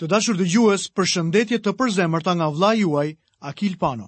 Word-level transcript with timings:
Të 0.00 0.06
dashur 0.10 0.36
dhe 0.38 0.46
gjues 0.52 0.84
për 0.98 1.08
shëndetje 1.12 1.58
të 1.64 1.72
përzemërta 1.80 2.34
nga 2.38 2.46
vla 2.56 2.70
juaj, 2.80 3.08
Akil 3.50 3.74
Pano. 3.82 4.06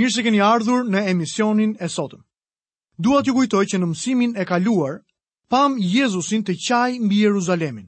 Mirë 0.00 0.12
se 0.14 0.22
keni 0.26 0.40
ardhur 0.46 0.84
në 0.94 1.02
emisionin 1.12 1.76
e 1.80 1.88
sotëm. 1.96 2.20
Dua 3.06 3.22
t'ju 3.22 3.34
kujtoj 3.36 3.64
që 3.72 3.78
në 3.80 3.86
mësimin 3.92 4.34
e 4.36 4.44
kaluar, 4.48 4.96
pam 5.52 5.76
Jezusin 5.94 6.42
të 6.48 6.56
qaj 6.66 6.98
mbi 7.06 7.20
Jeruzalemin. 7.22 7.86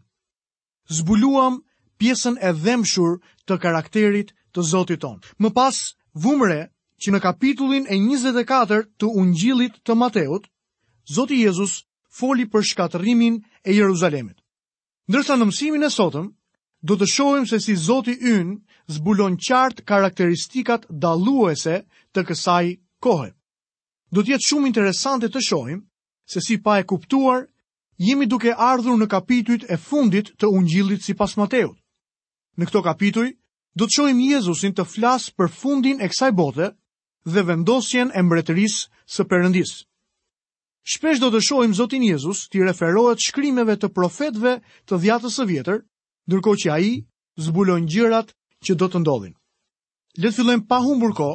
Zbuluam 0.99 1.59
pjesën 2.01 2.39
e 2.49 2.53
dhemshur 2.65 3.19
të 3.49 3.59
karakterit 3.65 4.33
të 4.55 4.63
Zotit 4.71 5.01
tonë. 5.03 5.23
Më 5.43 5.51
pas 5.59 5.77
vumre 6.27 6.61
që 7.03 7.13
në 7.13 7.21
kapitullin 7.27 7.85
e 7.95 7.99
24 8.05 8.83
të 8.99 9.09
ungjilit 9.23 9.75
të 9.87 9.95
Mateut, 10.01 10.49
Zoti 11.19 11.43
Jezus 11.45 11.81
foli 12.21 12.49
për 12.53 12.63
shkatërimin 12.71 13.41
e 13.69 13.75
Jeruzalemit. 13.81 14.39
Ndërsa 15.09 15.37
në 15.41 15.47
mësimin 15.51 15.89
e 15.89 15.91
sotëm, 15.99 16.33
do 16.87 16.95
të 16.95 17.07
shohim 17.13 17.47
se 17.51 17.59
si 17.61 17.75
Zoti 17.77 18.15
ynë 18.15 18.59
zbulon 18.99 19.37
qartë 19.43 19.83
karakteristikat 19.89 20.85
dalluese 21.03 21.81
të 22.15 22.25
kësaj 22.29 22.65
kohe. 23.03 23.33
Do 24.15 24.23
të 24.23 24.31
jetë 24.37 24.47
shumë 24.49 24.71
interesante 24.71 25.29
të 25.29 25.43
shohim 25.49 25.83
se 26.33 26.41
si 26.41 26.57
pa 26.63 26.79
e 26.79 26.87
kuptuar, 26.87 27.47
jemi 27.99 28.27
duke 28.31 28.55
ardhur 28.57 28.97
në 29.01 29.09
kapitujt 29.11 29.67
e 29.69 29.77
fundit 29.77 30.31
të 30.39 30.49
ungjillit 30.55 31.03
si 31.03 31.15
pas 31.19 31.35
Mateut. 31.37 31.75
Në 32.59 32.67
këto 32.69 32.83
kapituj, 32.87 33.29
do 33.79 33.87
të 33.87 33.97
shohim 33.99 34.21
Jezusin 34.23 34.73
të 34.75 34.87
flasë 34.89 35.35
për 35.37 35.51
fundin 35.59 36.01
e 36.03 36.09
kësaj 36.09 36.31
bote 36.35 36.71
dhe 37.27 37.43
vendosjen 37.47 38.15
e 38.15 38.23
mbretërisë 38.23 38.87
së 39.15 39.27
përëndis. 39.31 39.73
Shpesh 40.89 41.21
do 41.21 41.29
të 41.35 41.43
shohim 41.45 41.75
Zotin 41.77 42.03
Jezus 42.07 42.47
të 42.49 42.63
i 42.63 42.67
referohet 42.71 43.21
shkrimeve 43.21 43.77
të 43.77 43.91
profetve 43.99 44.55
të 44.89 45.01
dhjatës 45.03 45.37
së 45.41 45.45
vjetër, 45.51 45.83
ndërko 46.29 46.53
që 46.61 46.69
a 46.77 46.79
i 46.87 46.91
zbulon 47.45 47.87
gjërat 47.89 48.35
që 48.67 48.75
do 48.81 48.87
të 48.93 49.01
ndodhin. 49.01 49.33
Letë 50.21 50.37
fillojmë 50.39 50.67
pa 50.71 50.79
humbur 50.85 51.13
ko, 51.21 51.29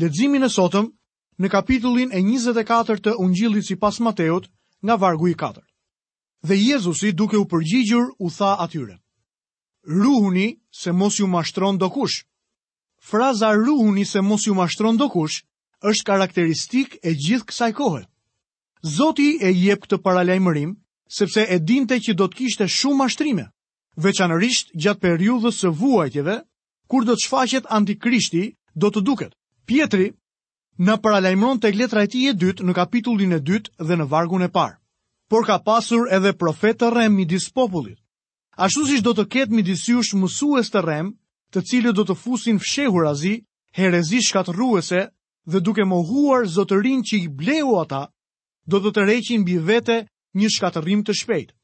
letëzimin 0.00 0.46
e 0.46 0.48
sotëm 0.54 0.86
në 1.40 1.50
kapitullin 1.52 2.12
e 2.16 2.20
24 2.24 2.96
të 3.06 3.14
ungjillit 3.24 3.66
si 3.68 3.76
pas 3.82 3.98
Mateot 4.06 4.46
nga 4.86 4.96
vargu 5.02 5.28
i 5.28 5.34
4. 5.42 5.60
Dhe 6.48 6.56
Jezusi 6.60 7.12
duke 7.20 7.36
u 7.36 7.44
përgjigjur 7.52 8.06
u 8.24 8.30
tha 8.36 8.54
atyre. 8.64 8.96
Ruhuni 10.00 10.48
se 10.80 10.92
mos 11.00 11.20
ju 11.20 11.26
mashtron 11.34 11.76
do 11.80 11.90
kush. 11.90 12.24
Fraza 13.08 13.50
ruhuni 13.56 14.04
se 14.08 14.20
mos 14.30 14.46
ju 14.46 14.54
mashtron 14.56 14.96
do 15.00 15.08
kush 15.12 15.44
është 15.90 16.06
karakteristik 16.08 16.96
e 17.08 17.12
gjithë 17.24 17.48
kësaj 17.50 17.72
kohë. 17.80 18.02
Zoti 18.96 19.28
e 19.48 19.52
jep 19.64 19.84
këtë 19.84 20.00
paralajmërim 20.04 20.72
sepse 21.18 21.44
e 21.48 21.58
dinte 21.68 21.96
që 22.04 22.14
do 22.20 22.28
të 22.28 22.36
kishte 22.40 22.68
shumë 22.78 23.00
mashtrime 23.04 23.48
veçanërisht 23.98 24.70
gjatë 24.76 25.00
periudhës 25.02 25.56
së 25.64 25.70
vuajtjeve, 25.80 26.36
kur 26.90 27.04
do 27.04 27.14
të 27.14 27.24
shfaqet 27.26 27.66
antikrishti, 27.70 28.42
do 28.74 28.90
të 28.90 29.00
duket. 29.02 29.32
Pietri 29.66 30.10
në 30.78 30.96
paralajmëron 31.02 31.60
të 31.60 31.72
letra 31.74 32.04
e 32.04 32.08
ti 32.10 32.24
e 32.30 32.34
dytë 32.34 32.64
në 32.64 32.74
kapitullin 32.78 33.32
e 33.32 33.38
dytë 33.40 33.86
dhe 33.88 33.96
në 33.96 34.06
vargun 34.10 34.42
e 34.42 34.48
parë. 34.48 34.78
Por 35.30 35.44
ka 35.46 35.58
pasur 35.62 36.08
edhe 36.10 36.32
profet 36.34 36.78
të 36.80 36.90
rem 36.90 37.14
midis 37.14 37.48
popullit. 37.52 37.98
Ashtu 38.56 38.86
siç 38.86 39.02
do 39.04 39.12
të 39.14 39.26
ketë 39.32 39.54
midis 39.54 39.84
jush 39.88 40.14
mësues 40.18 40.70
të 40.72 40.82
rem, 40.84 41.12
të 41.54 41.62
cilët 41.68 41.94
do 41.96 42.04
të 42.06 42.16
fusin 42.18 42.58
fshehur 42.58 43.06
azi, 43.06 43.36
herezi 43.78 44.20
shkatruese 44.26 45.06
dhe 45.50 45.60
duke 45.60 45.84
mohuar 45.86 46.46
zotërin 46.50 47.02
që 47.06 47.20
i 47.24 47.28
bleu 47.28 47.78
ata, 47.80 48.08
do 48.66 48.80
të 48.82 48.90
të 48.96 49.06
reqin 49.08 49.46
vete 49.70 50.02
një 50.38 50.48
shkatërim 50.56 51.02
të 51.04 51.14
shpejtë 51.22 51.54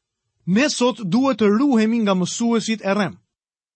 ne 0.46 0.68
sot 0.70 1.00
duhet 1.02 1.40
të 1.40 1.48
ruhemi 1.58 1.98
nga 2.04 2.14
mësuesit 2.14 2.82
e 2.86 2.92
rem. 2.94 3.14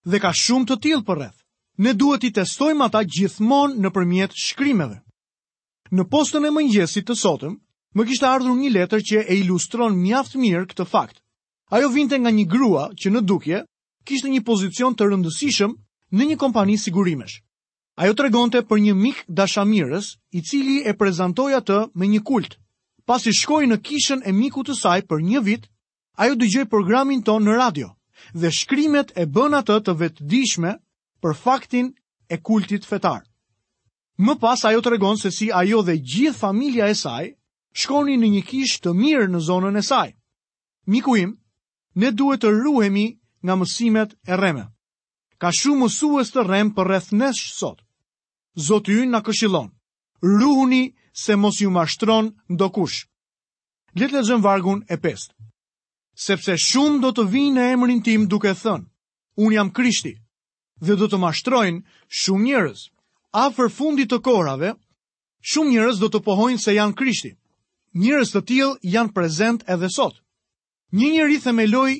Dhe 0.07 0.21
ka 0.23 0.31
shumë 0.41 0.69
të 0.71 0.77
tilë 0.85 1.05
për 1.09 1.19
rreth. 1.19 1.39
Ne 1.85 1.93
duhet 1.99 2.25
i 2.25 2.31
testojmë 2.37 2.85
ata 2.87 3.01
gjithmonë 3.11 3.81
në 3.83 3.91
përmjet 3.97 4.37
shkrimeve. 4.45 5.01
Në 5.91 6.05
postën 6.13 6.47
e 6.47 6.53
mëngjesit 6.55 7.09
të 7.09 7.17
sotëm, 7.23 7.57
më 7.99 8.05
kishtë 8.07 8.29
ardhur 8.31 8.57
një 8.61 8.71
letër 8.77 9.03
që 9.09 9.23
e 9.27 9.39
ilustron 9.43 9.97
mjaftë 9.99 10.39
mirë 10.45 10.67
këtë 10.71 10.87
fakt. 10.93 11.19
Ajo 11.75 11.89
vinte 11.91 12.19
nga 12.23 12.31
një 12.31 12.47
grua 12.53 12.85
që 12.95 13.11
në 13.11 13.25
dukje, 13.31 13.63
kishtë 14.07 14.29
një 14.31 14.43
pozicion 14.47 14.95
të 14.95 15.09
rëndësishëm 15.11 15.75
në 16.19 16.29
një 16.31 16.37
kompani 16.43 16.79
sigurimesh. 16.83 17.41
Ajo 17.99 18.15
të 18.15 18.29
regonte 18.29 18.63
për 18.71 18.79
një 18.87 18.95
mik 18.95 19.25
dashamirës 19.27 20.13
i 20.39 20.43
cili 20.51 20.79
e 20.87 20.95
prezentoja 20.95 21.61
të 21.67 21.79
me 21.99 22.07
një 22.15 22.23
kult, 22.31 22.55
pasi 23.07 23.35
shkoj 23.41 23.67
në 23.67 23.81
kishën 23.89 24.23
e 24.25 24.31
miku 24.39 24.63
të 24.65 24.77
saj 24.83 25.01
për 25.11 25.27
një 25.31 25.43
vit 25.51 25.67
ajo 26.21 26.37
dëgjoj 26.41 26.67
programin 26.73 27.23
ton 27.25 27.41
në 27.49 27.55
radio 27.57 27.87
dhe 28.41 28.51
shkrimet 28.53 29.13
e 29.17 29.25
bën 29.37 29.55
atë 29.59 29.77
të 29.87 29.95
vetëdijshme 30.03 30.73
për 31.25 31.37
faktin 31.45 31.87
e 32.29 32.37
kultit 32.49 32.85
fetar. 32.91 33.23
Më 34.27 34.35
pas 34.43 34.65
ajo 34.69 34.83
tregon 34.85 35.17
se 35.23 35.31
si 35.37 35.49
ajo 35.61 35.81
dhe 35.87 35.95
gjithë 36.11 36.37
familja 36.43 36.91
e 36.93 36.99
saj 37.05 37.25
shkonin 37.81 38.21
në 38.21 38.31
një 38.35 38.43
kishë 38.51 38.83
të 38.85 38.93
mirë 39.01 39.31
në 39.33 39.41
zonën 39.49 39.81
e 39.81 39.85
saj. 39.91 40.11
Miku 40.93 41.17
im, 41.23 41.33
ne 42.03 42.13
duhet 42.19 42.45
të 42.45 42.53
ruhemi 42.59 43.07
nga 43.47 43.55
mësimet 43.61 44.13
e 44.29 44.33
rreme. 44.37 44.67
Ka 45.41 45.49
shumë 45.57 45.87
mësues 45.87 46.35
të 46.37 46.45
rrem 46.45 46.75
për 46.77 46.85
rreth 46.91 47.11
nesh 47.23 47.47
sot. 47.61 47.81
Zoti 48.69 48.93
ynë 49.01 49.15
na 49.15 49.25
këshillon. 49.25 49.73
Ruhuni 50.37 50.83
se 51.25 51.33
mos 51.41 51.63
ju 51.65 51.71
mashtron 51.73 52.29
ndokush. 52.53 52.99
Le 53.97 54.05
të 54.05 54.21
lexojmë 54.21 54.45
vargun 54.45 54.85
e 54.93 55.01
5 55.07 55.33
sepse 56.21 56.53
shumë 56.63 57.01
do 57.03 57.11
të 57.17 57.23
vinë 57.33 57.53
në 57.57 57.63
emrin 57.75 58.01
tim 58.05 58.27
duke 58.29 58.53
thënë, 58.63 58.85
unë 59.45 59.55
jam 59.57 59.71
krishti, 59.79 60.11
dhe 60.85 60.95
do 61.01 61.07
të 61.09 61.21
mashtrojnë 61.23 62.03
shumë 62.23 62.45
njërës. 62.45 62.81
Afër 63.45 63.71
fundit 63.79 64.11
të 64.13 64.19
korave, 64.27 64.75
shumë 65.53 65.73
njërës 65.73 66.03
do 66.03 66.11
të 66.13 66.21
pohojnë 66.27 66.61
se 66.67 66.75
janë 66.77 66.97
krishti. 67.01 67.31
Njërës 68.03 68.35
të 68.35 68.43
tjilë 68.51 68.91
janë 68.97 69.15
prezent 69.17 69.65
edhe 69.75 69.89
sot. 69.97 70.21
Një 71.01 71.09
njëri 71.15 71.41
themeloj 71.45 71.93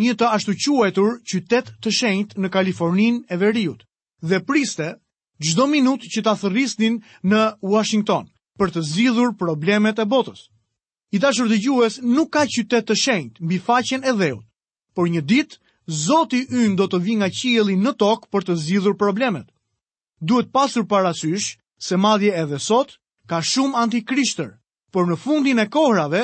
një 0.00 0.14
të 0.16 0.30
ashtu 0.36 0.52
quajtur 0.78 1.10
qytet 1.30 1.66
të 1.82 1.90
shenjt 1.98 2.38
në 2.40 2.48
Kalifornin 2.54 3.20
e 3.32 3.36
Veriut 3.42 3.84
dhe 4.30 4.40
priste 4.48 4.88
gjdo 5.44 5.66
minut 5.76 6.00
që 6.08 6.22
ta 6.24 6.32
thërrisnin 6.40 7.02
në 7.28 7.42
Washington 7.74 8.30
për 8.58 8.68
të 8.74 8.80
zidhur 8.94 9.36
problemet 9.42 9.98
e 10.00 10.06
botës. 10.14 10.40
I 11.12 11.18
dashur 11.20 11.48
dhe 11.52 11.58
gjues, 11.64 11.94
nuk 12.16 12.30
ka 12.34 12.44
qytet 12.54 12.86
të 12.88 12.94
shenjt, 13.02 13.34
mbi 13.46 13.58
faqen 13.66 14.02
e 14.04 14.12
dheut, 14.20 14.42
por 14.96 15.06
një 15.12 15.22
dit, 15.32 15.58
Zoti 16.06 16.40
ynë 16.62 16.76
do 16.80 16.84
të 16.92 16.98
vi 17.04 17.14
nga 17.20 17.26
qieli 17.38 17.74
në 17.82 17.92
tokë 18.02 18.28
për 18.32 18.44
të 18.46 18.54
zidhur 18.66 18.94
problemet. 19.02 19.48
Duhet 20.28 20.48
pasur 20.56 20.84
parasysh, 20.92 21.48
se 21.86 21.96
madje 22.04 22.30
edhe 22.42 22.60
sot, 22.68 22.94
ka 23.30 23.40
shumë 23.52 23.76
antikrishtër, 23.84 24.50
por 24.92 25.10
në 25.10 25.16
fundin 25.24 25.58
e 25.58 25.66
kohrave, 25.74 26.22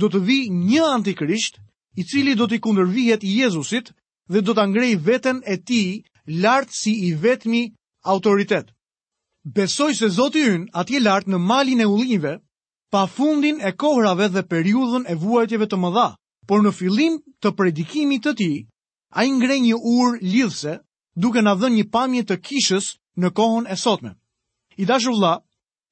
do 0.00 0.10
të 0.12 0.20
vi 0.28 0.38
një 0.70 0.82
antikrisht, 0.98 1.56
i 2.00 2.04
cili 2.10 2.34
do 2.38 2.46
t'i 2.48 2.60
kundërvijet 2.62 3.24
Jezusit 3.38 3.90
dhe 4.32 4.40
do 4.46 4.52
t'angrej 4.54 4.92
veten 5.08 5.40
e 5.52 5.56
ti 5.66 5.82
lartë 6.44 6.74
si 6.80 6.92
i 7.08 7.14
vetmi 7.24 7.64
autoritet. 8.12 8.68
Besoj 9.56 9.92
se 9.98 10.12
Zoti 10.18 10.44
ynë 10.52 10.68
atje 10.82 11.00
lartë 11.06 11.32
në 11.34 11.38
malin 11.50 11.80
e 11.82 11.88
ullinjve, 11.96 12.36
pa 12.90 13.06
fundin 13.06 13.58
e 13.60 13.70
kohrave 13.82 14.26
dhe 14.34 14.42
periudhën 14.52 15.04
e 15.08 15.14
vuajtjeve 15.22 15.66
të 15.68 15.78
mëdha, 15.82 16.06
por 16.48 16.62
në 16.64 16.70
fillim 16.78 17.18
të 17.42 17.52
predikimit 17.58 18.22
të 18.26 18.32
tij, 18.40 18.56
ai 19.18 19.26
ngre 19.36 19.56
një 19.66 19.76
ur 19.94 20.16
lidhse, 20.32 20.74
duke 21.22 21.42
na 21.44 21.52
dhënë 21.60 21.76
një 21.76 21.86
pamje 21.94 22.22
të 22.30 22.36
kishës 22.46 22.86
në 23.20 23.28
kohën 23.36 23.66
e 23.68 23.76
sotme. 23.84 24.12
I 24.80 24.86
dashur 24.88 25.12
vlla, 25.16 25.34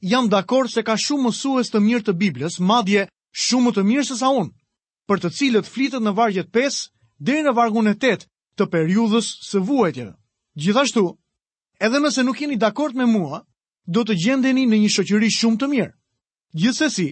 jam 0.01 0.29
dakord 0.33 0.73
se 0.73 0.83
ka 0.89 0.97
shumë 0.97 1.27
mësues 1.29 1.71
të 1.73 1.79
mirë 1.87 2.05
të 2.07 2.13
Biblës, 2.23 2.57
madje 2.71 3.07
shumë 3.45 3.73
të 3.77 3.83
mirë 3.89 4.07
se 4.11 4.17
sa 4.21 4.33
unë, 4.33 4.55
për 5.09 5.21
të 5.21 5.31
cilët 5.37 5.69
flitet 5.73 6.01
në 6.05 6.13
vargjet 6.17 6.49
5 6.49 6.81
deri 7.21 7.45
në 7.45 7.53
vargun 7.59 7.89
e 7.89 7.95
8 7.99 8.25
të 8.57 8.65
periudhës 8.73 9.27
së 9.51 9.61
vuajtjeve. 9.69 10.15
Gjithashtu, 10.57 11.03
edhe 11.85 12.01
nëse 12.01 12.25
nuk 12.25 12.41
jeni 12.41 12.57
dakord 12.57 12.97
me 12.97 13.05
mua, 13.05 13.43
do 13.85 14.01
të 14.05 14.17
gjendeni 14.25 14.65
në 14.71 14.81
një 14.85 14.91
shoqëri 14.97 15.29
shumë 15.37 15.61
të 15.61 15.69
mirë. 15.75 15.93
Gjithsesi, 16.57 17.09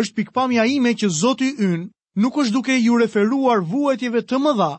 është 0.00 0.14
pikpamja 0.18 0.62
ime 0.74 0.92
që 0.96 1.08
Zoti 1.16 1.50
ynë 1.64 1.80
nuk 2.24 2.36
është 2.40 2.52
duke 2.54 2.76
ju 2.80 2.94
referuar 3.00 3.60
vuajtjeve 3.68 4.22
të 4.24 4.38
mëdha 4.44 4.70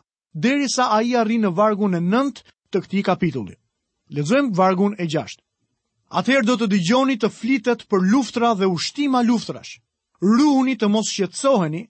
derisa 0.46 0.88
ai 0.96 1.12
arrin 1.20 1.44
në 1.46 1.52
vargun 1.58 1.94
e 1.94 2.00
9 2.06 2.42
të 2.74 2.80
këtij 2.84 3.04
kapitulli. 3.08 3.54
Lexojmë 4.16 4.56
vargun 4.58 4.96
e 4.98 5.06
6. 5.12 5.38
Atëherë 6.18 6.48
do 6.50 6.56
të 6.58 6.68
dëgjoni 6.72 7.16
të 7.20 7.30
flitet 7.38 7.84
për 7.90 8.08
luftra 8.12 8.50
dhe 8.58 8.66
ushtima 8.74 9.20
luftrash. 9.28 9.78
Ruhuni 10.34 10.74
të 10.80 10.88
mos 10.90 11.12
shqetësoheni, 11.14 11.84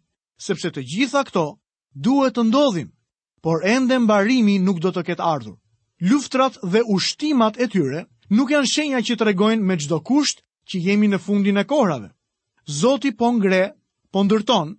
sepse 0.48 0.68
të 0.74 0.84
gjitha 0.92 1.24
këto 1.28 1.46
duhet 2.06 2.36
të 2.36 2.44
ndodhin, 2.50 2.90
por 3.44 3.64
ende 3.74 3.96
mbarimi 4.04 4.58
nuk 4.68 4.84
do 4.84 4.92
të 4.92 5.06
ketë 5.08 5.24
ardhur. 5.34 5.56
Luftrat 6.10 6.60
dhe 6.72 6.84
ushtimat 6.96 7.56
e 7.62 7.66
tyre 7.72 8.04
nuk 8.36 8.52
janë 8.52 8.70
shenja 8.74 9.00
që 9.06 9.18
tregojnë 9.22 9.64
me 9.68 9.76
çdo 9.80 9.98
kusht 10.10 10.44
që 10.68 10.76
jemi 10.90 11.08
në 11.08 11.24
fundin 11.26 11.64
e 11.64 11.64
kohrave. 11.72 12.12
Zoti 12.68 13.14
po 13.16 13.30
ngre, 13.32 13.62
po 14.12 14.20
ndërton 14.28 14.74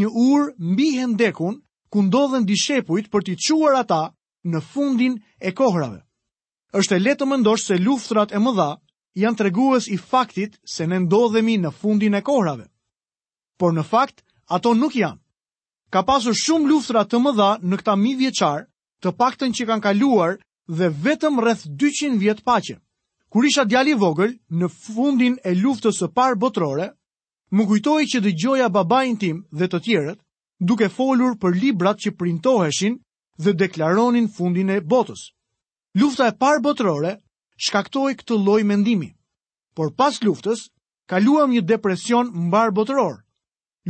një 0.00 0.08
ur 0.16 0.46
mbi 0.56 0.86
hendekun 0.96 1.58
ku 1.92 1.98
ndodhen 2.08 2.46
dishepujt 2.48 3.10
për 3.12 3.24
t'i 3.26 3.34
quar 3.44 3.76
ata 3.82 3.98
në 4.48 4.62
fundin 4.72 5.18
e 5.48 5.52
kohrave. 5.52 6.00
Është 6.80 6.96
e 6.96 7.00
letë 7.04 7.20
të 7.24 7.28
mendosh 7.28 7.66
se 7.68 7.76
luftrat 7.84 8.32
e 8.32 8.40
mëdha 8.40 8.68
janë 9.22 9.36
tregues 9.42 9.90
i 9.96 10.00
faktit 10.00 10.56
se 10.76 10.88
ne 10.88 11.02
ndodhemi 11.04 11.58
në 11.60 11.72
fundin 11.80 12.14
e 12.16 12.22
kohrave. 12.24 12.64
Por 13.60 13.76
në 13.76 13.84
fakt, 13.92 14.24
ato 14.48 14.72
nuk 14.74 14.96
janë. 14.96 15.20
Ka 15.92 16.00
pasur 16.02 16.32
shumë 16.44 16.68
luftra 16.72 17.04
të 17.04 17.20
mëdha 17.26 17.50
në 17.60 17.76
këta 17.84 17.98
mi 18.00 18.16
vjeqar, 18.24 18.64
të 19.04 19.12
pakten 19.20 19.52
që 19.54 19.68
kanë 19.68 19.84
kaluar 19.84 20.38
dhe 20.80 20.88
vetëm 21.04 21.44
rreth 21.44 21.68
200 21.84 22.18
vjetë 22.24 22.42
pache. 22.48 22.80
Kur 23.28 23.44
isha 23.44 23.68
djali 23.68 23.92
vogël, 24.00 24.32
në 24.56 24.68
fundin 24.88 25.36
e 25.44 25.52
luftës 25.60 26.00
së 26.00 26.08
parë 26.16 26.40
botërore, 26.40 26.88
më 27.54 27.64
kujtoj 27.70 28.02
që 28.10 28.18
dhe 28.24 28.32
gjoja 28.42 28.68
babajnë 28.74 29.20
tim 29.22 29.36
dhe 29.58 29.66
të 29.70 29.78
tjerët, 29.86 30.18
duke 30.70 30.88
folur 30.90 31.36
për 31.38 31.54
librat 31.62 32.00
që 32.02 32.14
printoheshin 32.18 32.96
dhe 33.42 33.52
deklaronin 33.62 34.26
fundin 34.36 34.72
e 34.74 34.80
botës. 34.90 35.22
Lufta 36.00 36.26
e 36.30 36.34
parë 36.42 36.64
botërore 36.66 37.12
shkaktoi 37.66 38.16
këtë 38.20 38.40
lloj 38.46 38.62
mendimi. 38.72 39.10
Por 39.76 39.92
pas 40.00 40.18
luftës, 40.26 40.64
kaluam 41.10 41.54
një 41.54 41.62
depresion 41.70 42.32
mbar 42.48 42.72
botëror. 42.74 43.20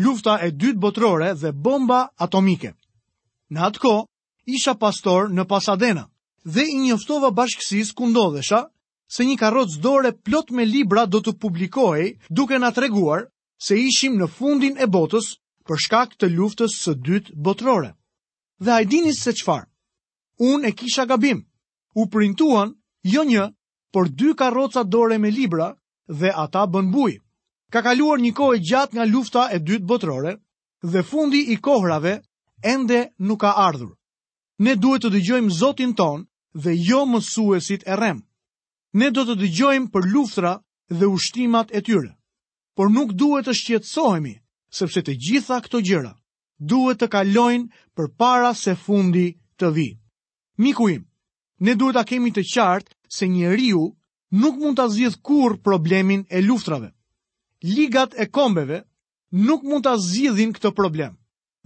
Lufta 0.05 0.35
e 0.45 0.51
dytë 0.61 0.83
botërore 0.85 1.31
dhe 1.41 1.53
bomba 1.65 2.03
atomike. 2.25 2.75
Në 3.53 3.61
atë 3.71 3.81
kohë 3.81 4.07
isha 4.59 4.75
pastor 4.83 5.33
në 5.33 5.45
Pasadena 5.49 6.05
dhe 6.45 6.65
i 6.69 6.77
njoftova 6.85 7.33
bashkësisë 7.41 7.97
ku 7.97 8.11
ndodhesha 8.13 8.61
se 9.15 9.25
një 9.25 9.39
karrocë 9.41 9.81
dore 9.87 10.13
plot 10.25 10.51
me 10.57 10.67
libra 10.75 11.07
do 11.07 11.23
të 11.25 11.39
publikohej, 11.41 12.07
duke 12.29 12.59
na 12.61 12.69
treguar 12.81 13.25
se 13.59 13.77
ishim 13.81 14.17
në 14.19 14.27
fundin 14.37 14.79
e 14.83 14.87
botës 14.97 15.29
për 15.69 15.79
shkak 15.87 16.15
të 16.19 16.31
luftës 16.35 16.77
së 16.85 16.95
dytë 17.09 17.35
botërore. 17.47 17.91
Dhe 18.65 18.71
a 18.75 18.81
i 18.83 18.87
dini 18.87 19.13
se 19.15 19.33
çfarë? 19.33 19.69
unë 20.51 20.67
e 20.69 20.73
kisha 20.75 21.05
gabim, 21.07 21.45
u 21.95 22.07
printuan, 22.11 22.73
jo 23.07 23.23
një, 23.23 23.45
për 23.95 24.07
dy 24.19 24.33
karroca 24.41 24.83
dore 24.85 25.19
me 25.23 25.31
libra 25.31 25.69
dhe 26.21 26.31
ata 26.45 26.63
bën 26.73 26.91
buj. 26.95 27.13
Ka 27.73 27.83
kaluar 27.87 28.19
një 28.19 28.33
kohë 28.35 28.57
e 28.57 28.63
gjatë 28.71 28.95
nga 28.97 29.05
lufta 29.13 29.43
e 29.55 29.59
dytë 29.67 29.87
botërore 29.91 30.33
dhe 30.93 31.01
fundi 31.11 31.41
i 31.55 31.57
kohrave 31.67 32.15
ende 32.75 33.01
nuk 33.27 33.41
ka 33.41 33.51
ardhur. 33.69 33.95
Ne 34.65 34.75
duhet 34.83 35.03
të 35.07 35.11
dëgjojmë 35.15 35.51
zotin 35.61 35.93
ton 35.95 36.27
dhe 36.63 36.73
jo 36.89 37.05
mësuesit 37.07 37.87
e 37.87 37.95
rem. 37.97 38.19
Ne 38.99 39.09
do 39.15 39.23
të 39.27 39.35
dëgjojmë 39.43 39.91
për 39.95 40.05
luftra 40.15 40.53
dhe 40.99 41.07
ushtimat 41.15 41.69
e 41.71 41.81
tyre 41.87 42.11
por 42.75 42.91
nuk 42.91 43.13
duhet 43.15 43.47
të 43.49 43.55
shqetësohemi, 43.57 44.35
sepse 44.77 45.03
të 45.07 45.15
gjitha 45.27 45.61
këto 45.67 45.81
gjëra 45.87 46.11
duhet 46.73 46.99
të 47.01 47.09
kalojnë 47.15 47.69
për 47.97 48.09
para 48.19 48.51
se 48.63 48.75
fundi 48.85 49.27
të 49.61 49.71
vi. 49.77 49.89
Miku 50.59 50.89
im, 50.91 51.05
ne 51.65 51.75
duhet 51.79 51.95
ta 51.99 52.05
kemi 52.09 52.33
të 52.35 52.45
qartë 52.53 52.91
se 53.17 53.29
një 53.31 53.55
riu 53.59 53.85
nuk 54.43 54.59
mund 54.59 54.79
të 54.79 54.89
zhjith 54.95 55.19
kur 55.27 55.55
problemin 55.67 56.25
e 56.37 56.43
luftrave. 56.43 56.91
Ligat 57.63 58.15
e 58.19 58.27
kombeve 58.35 58.81
nuk 59.47 59.63
mund 59.71 59.87
të 59.87 59.95
zgjidhin 60.07 60.53
këtë 60.57 60.75
problem, 60.75 61.15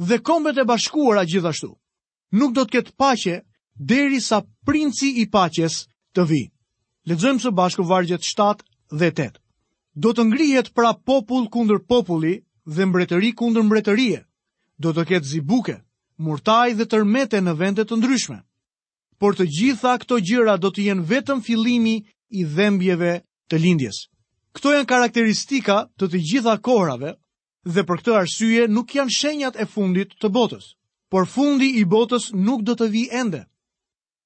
dhe 0.09 0.21
kombet 0.29 0.59
e 0.61 0.65
bashkuara 0.69 1.25
gjithashtu 1.29 1.73
nuk 2.37 2.53
do 2.57 2.65
të 2.67 2.73
ketë 2.75 2.93
pache 3.01 3.37
deri 3.91 4.21
sa 4.21 4.43
princi 4.67 5.09
i 5.23 5.29
paches 5.33 5.87
të 6.15 6.29
vi. 6.31 6.43
Ledzojmë 7.09 7.41
së 7.43 7.55
bashku 7.57 7.85
vargjet 7.89 8.21
7 8.29 8.61
dhe 9.01 9.09
8 9.17 9.39
do 10.03 10.13
të 10.15 10.25
ngrihet 10.31 10.69
pra 10.79 10.93
popull 10.95 11.49
kundër 11.55 11.81
populli 11.91 12.35
dhe 12.75 12.85
mbretëri 12.87 13.33
kundër 13.39 13.65
mbretërie. 13.67 14.21
Do 14.79 14.93
të 14.95 15.05
ketë 15.11 15.29
zibuke, 15.33 15.75
murtaj 16.23 16.69
dhe 16.79 16.87
tërmete 16.93 17.41
në 17.43 17.55
vendet 17.59 17.91
të 17.91 17.99
ndryshme. 17.99 18.39
Por 19.19 19.35
të 19.35 19.49
gjitha 19.57 19.97
këto 20.05 20.21
gjëra 20.31 20.55
do 20.63 20.71
të 20.71 20.85
jenë 20.89 21.07
vetëm 21.11 21.41
fillimi 21.43 21.97
i 22.39 22.45
dhembjeve 22.47 23.13
të 23.51 23.57
lindjes. 23.59 24.05
Këto 24.55 24.77
janë 24.77 24.91
karakteristika 24.93 25.81
të 25.99 26.13
të 26.13 26.21
gjitha 26.31 26.55
kohrave 26.63 27.17
dhe 27.67 27.83
për 27.89 27.99
këtë 28.03 28.15
arsye 28.23 28.69
nuk 28.71 28.95
janë 29.01 29.17
shenjat 29.19 29.59
e 29.59 29.67
fundit 29.73 30.15
të 30.15 30.31
botës. 30.31 30.75
Por 31.11 31.27
fundi 31.27 31.73
i 31.81 31.85
botës 31.91 32.31
nuk 32.37 32.63
do 32.69 32.79
të 32.79 32.87
vi 32.95 33.09
ende. 33.23 33.43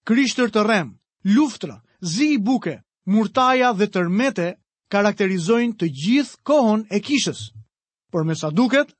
Krishtër 0.04 0.52
të 0.52 0.68
rem, 0.68 0.92
luftra, 1.32 1.80
zi 2.00 2.34
i 2.36 2.38
buke, 2.38 2.82
murtaja 3.06 3.72
dhe 3.78 3.88
tërmete 3.88 4.48
karakterizojnë 4.92 5.74
të 5.80 5.86
gjithë 5.98 6.38
kohën 6.48 6.82
e 6.90 6.98
kishës. 7.06 7.38
Por 8.12 8.26
me 8.28 8.34
sa 8.40 8.50
duket, 8.52 8.90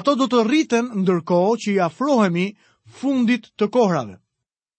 ato 0.00 0.12
do 0.20 0.26
të 0.30 0.42
rriten 0.48 0.90
ndërkohë 1.00 1.54
që 1.62 1.72
i 1.74 1.78
afrohemi 1.86 2.44
fundit 3.00 3.48
të 3.58 3.70
kohrave. 3.76 4.18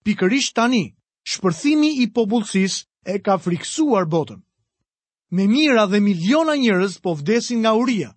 Pikërisht 0.06 0.54
tani, 0.60 0.84
shpërthimi 1.32 1.90
i 2.04 2.10
popullsis 2.18 2.76
e 3.14 3.18
ka 3.26 3.38
friksuar 3.42 4.06
botën. 4.14 4.40
Me 5.36 5.48
mira 5.56 5.86
dhe 5.92 6.00
miliona 6.10 6.56
njërës 6.62 7.00
po 7.04 7.16
vdesin 7.20 7.62
nga 7.64 7.74
uria, 7.82 8.12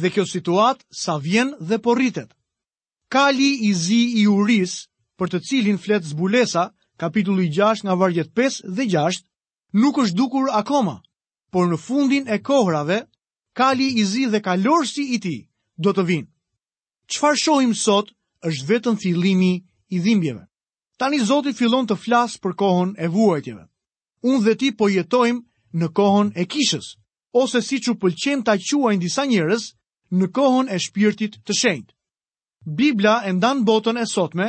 dhe 0.00 0.08
kjo 0.14 0.24
situat 0.26 0.82
sa 1.04 1.14
vjen 1.26 1.54
dhe 1.68 1.78
po 1.84 1.94
rritet. 1.98 2.30
Kali 3.14 3.50
i 3.68 3.74
zi 3.84 4.00
i 4.22 4.26
uris, 4.26 4.74
për 5.18 5.26
të 5.32 5.38
cilin 5.48 5.78
flet 5.84 6.02
zbulesa, 6.10 6.64
kapitullu 7.00 7.42
i 7.46 7.50
6 7.54 7.84
nga 7.86 7.94
vargjet 8.00 8.32
5 8.40 8.64
dhe 8.76 8.84
6, 8.96 9.22
nuk 9.80 10.00
është 10.02 10.16
dukur 10.22 10.48
akoma, 10.60 10.96
por 11.54 11.68
në 11.70 11.78
fundin 11.78 12.28
e 12.32 12.38
kohrave, 12.42 13.02
kali 13.58 13.86
i 14.00 14.04
zi 14.04 14.24
dhe 14.32 14.40
kalorësi 14.42 15.04
i 15.14 15.18
ti 15.22 15.36
do 15.78 15.92
të 15.92 16.04
vinë. 16.08 16.28
Qfar 17.12 17.36
shohim 17.38 17.74
sot 17.78 18.10
është 18.48 18.66
vetën 18.70 18.98
fillimi 19.02 19.52
i 19.94 19.98
dhimbjeve. 20.02 20.44
Tani 20.98 21.20
Zotit 21.28 21.56
fillon 21.58 21.86
të 21.86 21.96
flasë 22.00 22.40
për 22.40 22.54
kohën 22.58 22.94
e 22.98 23.06
vuajtjeve. 23.12 23.64
Unë 24.26 24.42
dhe 24.46 24.54
ti 24.58 24.70
po 24.78 24.88
jetojmë 24.88 25.44
në 25.76 25.88
kohën 25.96 26.30
e 26.40 26.44
kishës, 26.50 26.94
ose 27.32 27.60
si 27.62 27.78
që 27.84 27.94
pëlqen 28.00 28.42
të 28.46 28.56
quajnë 28.64 29.02
disa 29.04 29.24
njërës 29.28 29.64
në 30.16 30.30
kohën 30.36 30.70
e 30.72 30.78
shpirtit 30.80 31.38
të 31.44 31.52
shenjtë. 31.60 31.94
Biblia 32.78 33.16
e 33.28 33.32
ndan 33.32 33.62
botën 33.68 33.96
e 34.00 34.06
sotme 34.08 34.46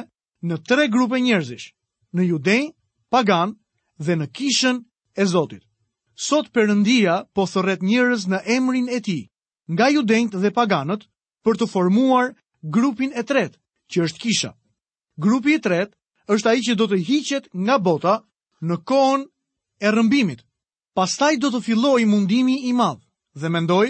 në 0.48 0.56
tre 0.68 0.88
grupe 0.90 1.20
njerëzish, 1.20 1.68
në 2.16 2.22
judej, 2.32 2.64
pagan 3.12 3.54
dhe 4.00 4.14
në 4.18 4.28
kishën 4.38 4.78
e 5.16 5.24
Zotit. 5.26 5.67
Sot 6.18 6.48
Perëndia 6.56 7.16
po 7.38 7.44
thërret 7.50 7.84
njerëz 7.86 8.24
në 8.34 8.38
emrin 8.56 8.88
e 8.90 8.98
Tij, 9.06 9.26
nga 9.76 9.86
judenjt 9.94 10.34
dhe 10.42 10.50
paganët, 10.56 11.04
për 11.46 11.56
të 11.60 11.68
formuar 11.74 12.32
grupin 12.78 13.14
e 13.14 13.22
tretë, 13.32 13.60
që 13.92 13.98
është 14.08 14.22
Kisha. 14.24 14.52
Grupi 15.26 15.54
i 15.56 15.62
tretë 15.68 15.94
është 16.36 16.50
ai 16.54 16.62
që 16.68 16.76
do 16.80 16.88
të 16.90 17.00
hiqet 17.10 17.46
nga 17.66 17.78
bota 17.90 18.16
në 18.66 18.80
kohën 18.92 19.28
e 19.86 19.92
rrëmbimit. 19.94 20.42
Pastaj 20.98 21.38
do 21.44 21.54
të 21.54 21.62
fillojë 21.68 22.10
mundimi 22.16 22.58
i 22.68 22.74
madh. 22.82 23.04
Dhe 23.42 23.50
mendoj 23.54 23.86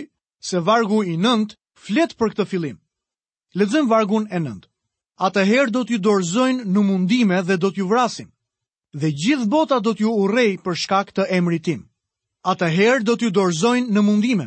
se 0.49 0.59
vargu 0.67 0.99
i 1.03 1.15
9 1.27 1.55
flet 1.85 2.11
për 2.19 2.33
këtë 2.35 2.45
fillim. 2.51 2.77
Lexojm 3.61 3.87
vargun 3.95 4.27
e 4.35 4.39
9. 4.49 4.67
Atëherë 5.29 5.71
do 5.77 5.85
t'ju 5.87 5.97
dorëzojnë 6.09 6.67
në 6.75 6.83
mundime 6.91 7.39
dhe 7.47 7.55
do 7.63 7.71
t'ju 7.71 7.87
vrasin. 7.95 8.27
Dhe 8.99 9.15
gjithë 9.21 9.47
bota 9.55 9.79
do 9.79 9.95
t'ju 9.95 10.11
urrej 10.25 10.51
për 10.65 10.81
shkak 10.83 11.15
të 11.15 11.31
emrit 11.39 11.63
tim 11.69 11.87
atëherë 12.47 13.03
do 13.07 13.13
t'ju 13.19 13.29
dorëzojnë 13.35 13.91
në 13.91 14.01
mundime. 14.07 14.45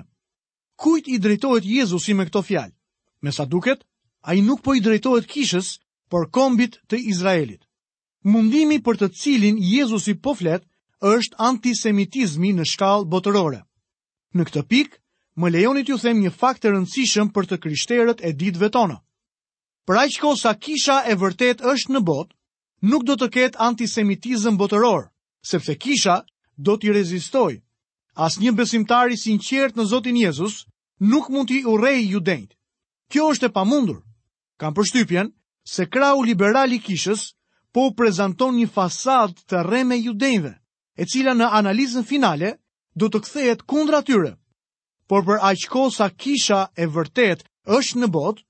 Kujt 0.80 1.08
i 1.12 1.18
drejtohet 1.20 1.66
Jezusi 1.68 2.14
me 2.16 2.24
këto 2.24 2.40
fjalë? 2.46 2.72
Me 3.20 3.32
sa 3.36 3.44
duket, 3.44 3.82
ai 4.24 4.38
nuk 4.40 4.62
po 4.64 4.72
i 4.74 4.80
drejtohet 4.80 5.26
kishës, 5.28 5.74
por 6.08 6.30
kombit 6.32 6.78
të 6.88 6.96
Izraelit. 7.12 7.60
Mundimi 8.24 8.78
për 8.84 9.00
të 9.04 9.10
cilin 9.20 9.60
Jezusi 9.60 10.14
po 10.16 10.32
flet 10.38 10.64
është 11.10 11.36
antisemitizmi 11.50 12.54
në 12.56 12.64
shkallë 12.72 13.08
botërore. 13.12 13.60
Në 14.36 14.48
këtë 14.48 14.64
pikë, 14.72 14.96
më 15.40 15.50
lejonit 15.54 15.88
ju 15.88 15.98
them 16.00 16.24
një 16.24 16.32
fakt 16.40 16.64
të 16.64 16.72
rëndësishëm 16.74 17.28
për 17.36 17.50
të 17.52 17.60
kryshterët 17.64 18.24
e 18.28 18.32
ditëve 18.40 18.68
tona. 18.74 18.96
Për 19.88 20.00
aq 20.06 20.18
kosa 20.24 20.50
sa 20.50 20.52
kisha 20.64 20.96
e 21.08 21.14
vërtet 21.20 21.60
është 21.64 21.92
në 21.94 22.00
botë, 22.08 22.34
nuk 22.90 23.04
do 23.08 23.16
të 23.20 23.28
ketë 23.36 23.60
antisemitizëm 23.68 24.56
botëror, 24.60 25.10
sepse 25.52 25.76
kisha 25.84 26.20
do 26.56 26.76
t'i 26.76 26.92
rezistojë 26.92 27.60
As 28.16 28.38
një 28.42 28.50
besimtari 28.58 29.16
sinqert 29.16 29.76
në 29.76 29.84
Zotin 29.90 30.16
Jezus 30.16 30.54
nuk 31.10 31.28
mund 31.30 31.48
t'i 31.48 31.60
urej 31.72 32.00
ju 32.12 32.20
denjt. 32.20 32.54
Kjo 33.10 33.28
është 33.32 33.46
e 33.48 33.52
pamundur. 33.58 34.00
Kam 34.58 34.74
përshtypjen 34.74 35.30
se 35.74 35.86
krau 35.86 36.22
liberali 36.22 36.78
kishës 36.86 37.24
po 37.74 37.90
prezenton 37.94 38.56
një 38.56 38.66
fasad 38.74 39.34
të 39.46 39.62
reme 39.68 39.96
ju 39.98 40.12
denjve, 40.12 40.52
e 40.98 41.04
cila 41.06 41.34
në 41.34 41.50
analizën 41.60 42.04
finale 42.10 42.52
do 43.02 43.08
të 43.08 43.22
kthehet 43.24 43.62
kundra 43.72 44.02
tyre. 44.10 44.32
Por 45.08 45.24
për 45.26 45.38
aqko 45.50 45.88
sa 45.90 46.08
kisha 46.10 46.60
e 46.74 46.86
vërtet 46.96 47.44
është 47.78 47.98
në 48.02 48.06
bot, 48.16 48.42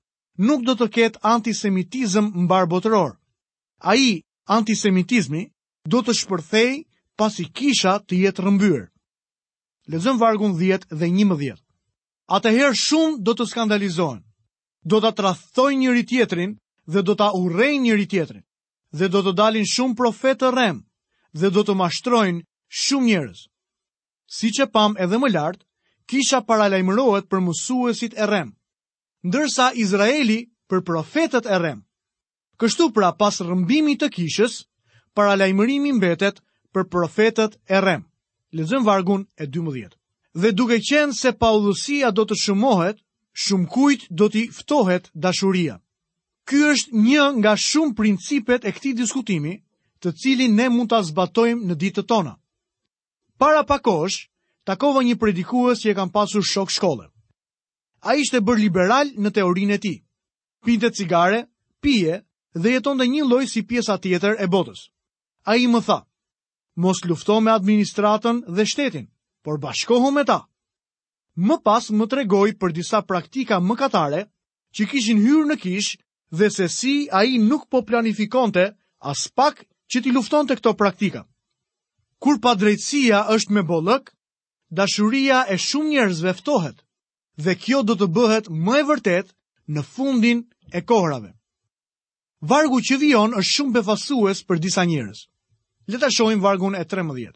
nuk 0.49 0.65
do 0.67 0.73
të 0.81 0.87
ketë 0.97 1.21
antisemitizm 1.35 2.31
mbar 2.45 2.65
botëror. 2.73 3.13
A 3.85 3.95
i 4.05 4.09
antisemitizmi 4.57 5.45
do 5.93 6.01
të 6.03 6.17
shpërthej 6.21 6.75
pasi 7.17 7.45
kisha 7.61 7.95
të 8.07 8.25
jetë 8.25 8.45
rëmbyrë. 8.47 8.87
Lexojmë 9.91 10.19
vargun 10.21 10.53
10 10.55 10.85
dhe 10.99 11.07
11. 11.11 11.55
Atëherë 12.35 12.77
shumë 12.81 13.17
do 13.27 13.33
të 13.35 13.45
skandalizohen. 13.49 14.21
Do 14.91 15.01
ta 15.03 15.09
tradhtojnë 15.19 15.79
njëri 15.83 16.03
tjetrin 16.11 16.53
dhe 16.93 17.01
do 17.09 17.15
ta 17.19 17.27
urrejnë 17.35 17.81
njëri 17.85 18.05
tjetrin. 18.13 18.43
Dhe 18.99 19.09
do 19.11 19.19
të 19.25 19.33
dalin 19.41 19.67
shumë 19.71 19.97
profetë 19.99 20.39
të 20.45 20.51
rrem 20.55 20.79
dhe 21.41 21.49
do 21.57 21.63
të 21.67 21.75
mashtrojnë 21.81 22.41
shumë 22.83 23.07
njerëz. 23.09 23.41
Si 24.37 24.51
që 24.55 24.69
pam 24.73 24.95
edhe 25.05 25.19
më 25.19 25.29
lartë, 25.35 25.65
kisha 26.11 26.39
paralajmërohet 26.47 27.27
për 27.31 27.41
mësuesit 27.49 28.15
e 28.19 28.25
rem, 28.31 28.49
ndërsa 29.27 29.69
Izraeli 29.83 30.39
për 30.71 30.83
profetet 30.87 31.47
e 31.47 31.57
rem. 31.63 31.83
Kështu 32.59 32.89
pra 32.95 33.11
pas 33.19 33.39
rëmbimi 33.47 33.97
të 34.01 34.09
kishës, 34.15 34.55
paralajmërimi 35.17 35.91
mbetet 35.99 36.39
për 36.73 36.87
profetet 36.95 37.59
e 37.75 37.79
rem. 37.87 38.07
Lezëm 38.57 38.83
vargun 38.85 39.23
e 39.35 39.45
12. 39.53 39.95
Dhe 40.41 40.51
duke 40.59 40.77
qenë 40.87 41.15
se 41.19 41.31
paudhësia 41.43 42.09
do 42.17 42.25
të 42.27 42.35
shumohet, 42.41 42.97
shumë 43.43 43.67
kujt 43.73 44.01
do 44.19 44.27
t'i 44.33 44.43
ftohet 44.57 45.07
dashuria. 45.25 45.77
Ky 46.47 46.57
është 46.73 46.89
një 47.07 47.23
nga 47.39 47.53
shumë 47.67 47.95
principet 47.99 48.67
e 48.67 48.71
këtij 48.75 48.93
diskutimi, 48.99 49.53
të 50.03 50.09
cilin 50.21 50.55
ne 50.57 50.67
mund 50.73 50.91
ta 50.91 50.99
zbatojmë 51.09 51.63
në 51.71 51.75
ditët 51.83 52.07
tona. 52.11 52.33
Para 53.39 53.63
pak 53.69 53.81
kohësh, 53.87 54.19
takova 54.67 55.01
një 55.07 55.15
predikues 55.21 55.79
që 55.81 55.91
e 55.91 55.95
kam 55.97 56.11
pasur 56.15 56.43
shok 56.51 56.69
shkolle. 56.75 57.07
Ai 58.07 58.17
ishte 58.23 58.41
bër 58.45 58.59
liberal 58.59 59.13
në 59.21 59.29
teorinë 59.35 59.77
e 59.79 59.79
tij. 59.83 59.97
Pinte 60.65 60.91
cigare, 60.97 61.45
pije 61.81 62.19
dhe 62.61 62.69
jetonte 62.75 63.07
një 63.13 63.23
lloj 63.29 63.45
si 63.53 63.63
pjesa 63.69 63.95
tjetër 64.03 64.35
e 64.43 64.47
botës. 64.53 64.89
Ai 65.49 65.63
më 65.71 65.79
tha: 65.87 65.99
mos 66.81 66.97
lufto 67.09 67.35
me 67.45 67.51
administratën 67.59 68.37
dhe 68.55 68.63
shtetin, 68.71 69.05
por 69.43 69.55
bashkohu 69.63 70.09
me 70.15 70.23
ta. 70.29 70.39
Më 71.47 71.55
pas 71.67 71.83
më 71.97 72.05
tregoi 72.11 72.51
për 72.61 72.71
disa 72.77 72.99
praktika 73.11 73.55
mëkatare 73.69 74.21
që 74.75 74.83
kishin 74.91 75.19
hyrë 75.25 75.47
në 75.49 75.57
kishë 75.63 75.95
dhe 76.37 76.47
se 76.57 76.65
si 76.77 76.95
a 77.17 77.21
i 77.31 77.37
nuk 77.49 77.63
po 77.71 77.81
planifikonte 77.89 78.65
as 79.13 79.21
pak 79.37 79.61
që 79.91 79.97
ti 80.03 80.09
lufton 80.15 80.47
të 80.47 80.57
këto 80.59 80.71
praktika. 80.81 81.21
Kur 82.21 82.37
pa 82.43 82.51
drejtsia 82.59 83.19
është 83.35 83.53
me 83.55 83.61
bollëk, 83.71 84.05
dashuria 84.79 85.39
e 85.53 85.57
shumë 85.67 85.91
njerëzve 85.93 86.33
ftohet 86.39 86.77
dhe 87.43 87.53
kjo 87.63 87.79
do 87.87 87.95
të 87.97 88.07
bëhet 88.15 88.47
më 88.65 88.73
e 88.81 88.87
vërtet 88.91 89.27
në 89.73 89.81
fundin 89.93 90.41
e 90.77 90.81
kohrave. 90.91 91.31
Vargu 92.51 92.79
që 92.87 92.97
vion 93.01 93.35
është 93.39 93.53
shumë 93.55 93.73
befasues 93.79 94.43
për 94.47 94.57
disa 94.65 94.83
njerëz. 94.91 95.21
Le 95.87 95.97
ta 95.99 96.09
shohim 96.09 96.39
vargun 96.43 96.73
e 96.75 96.83
13. 96.85 97.33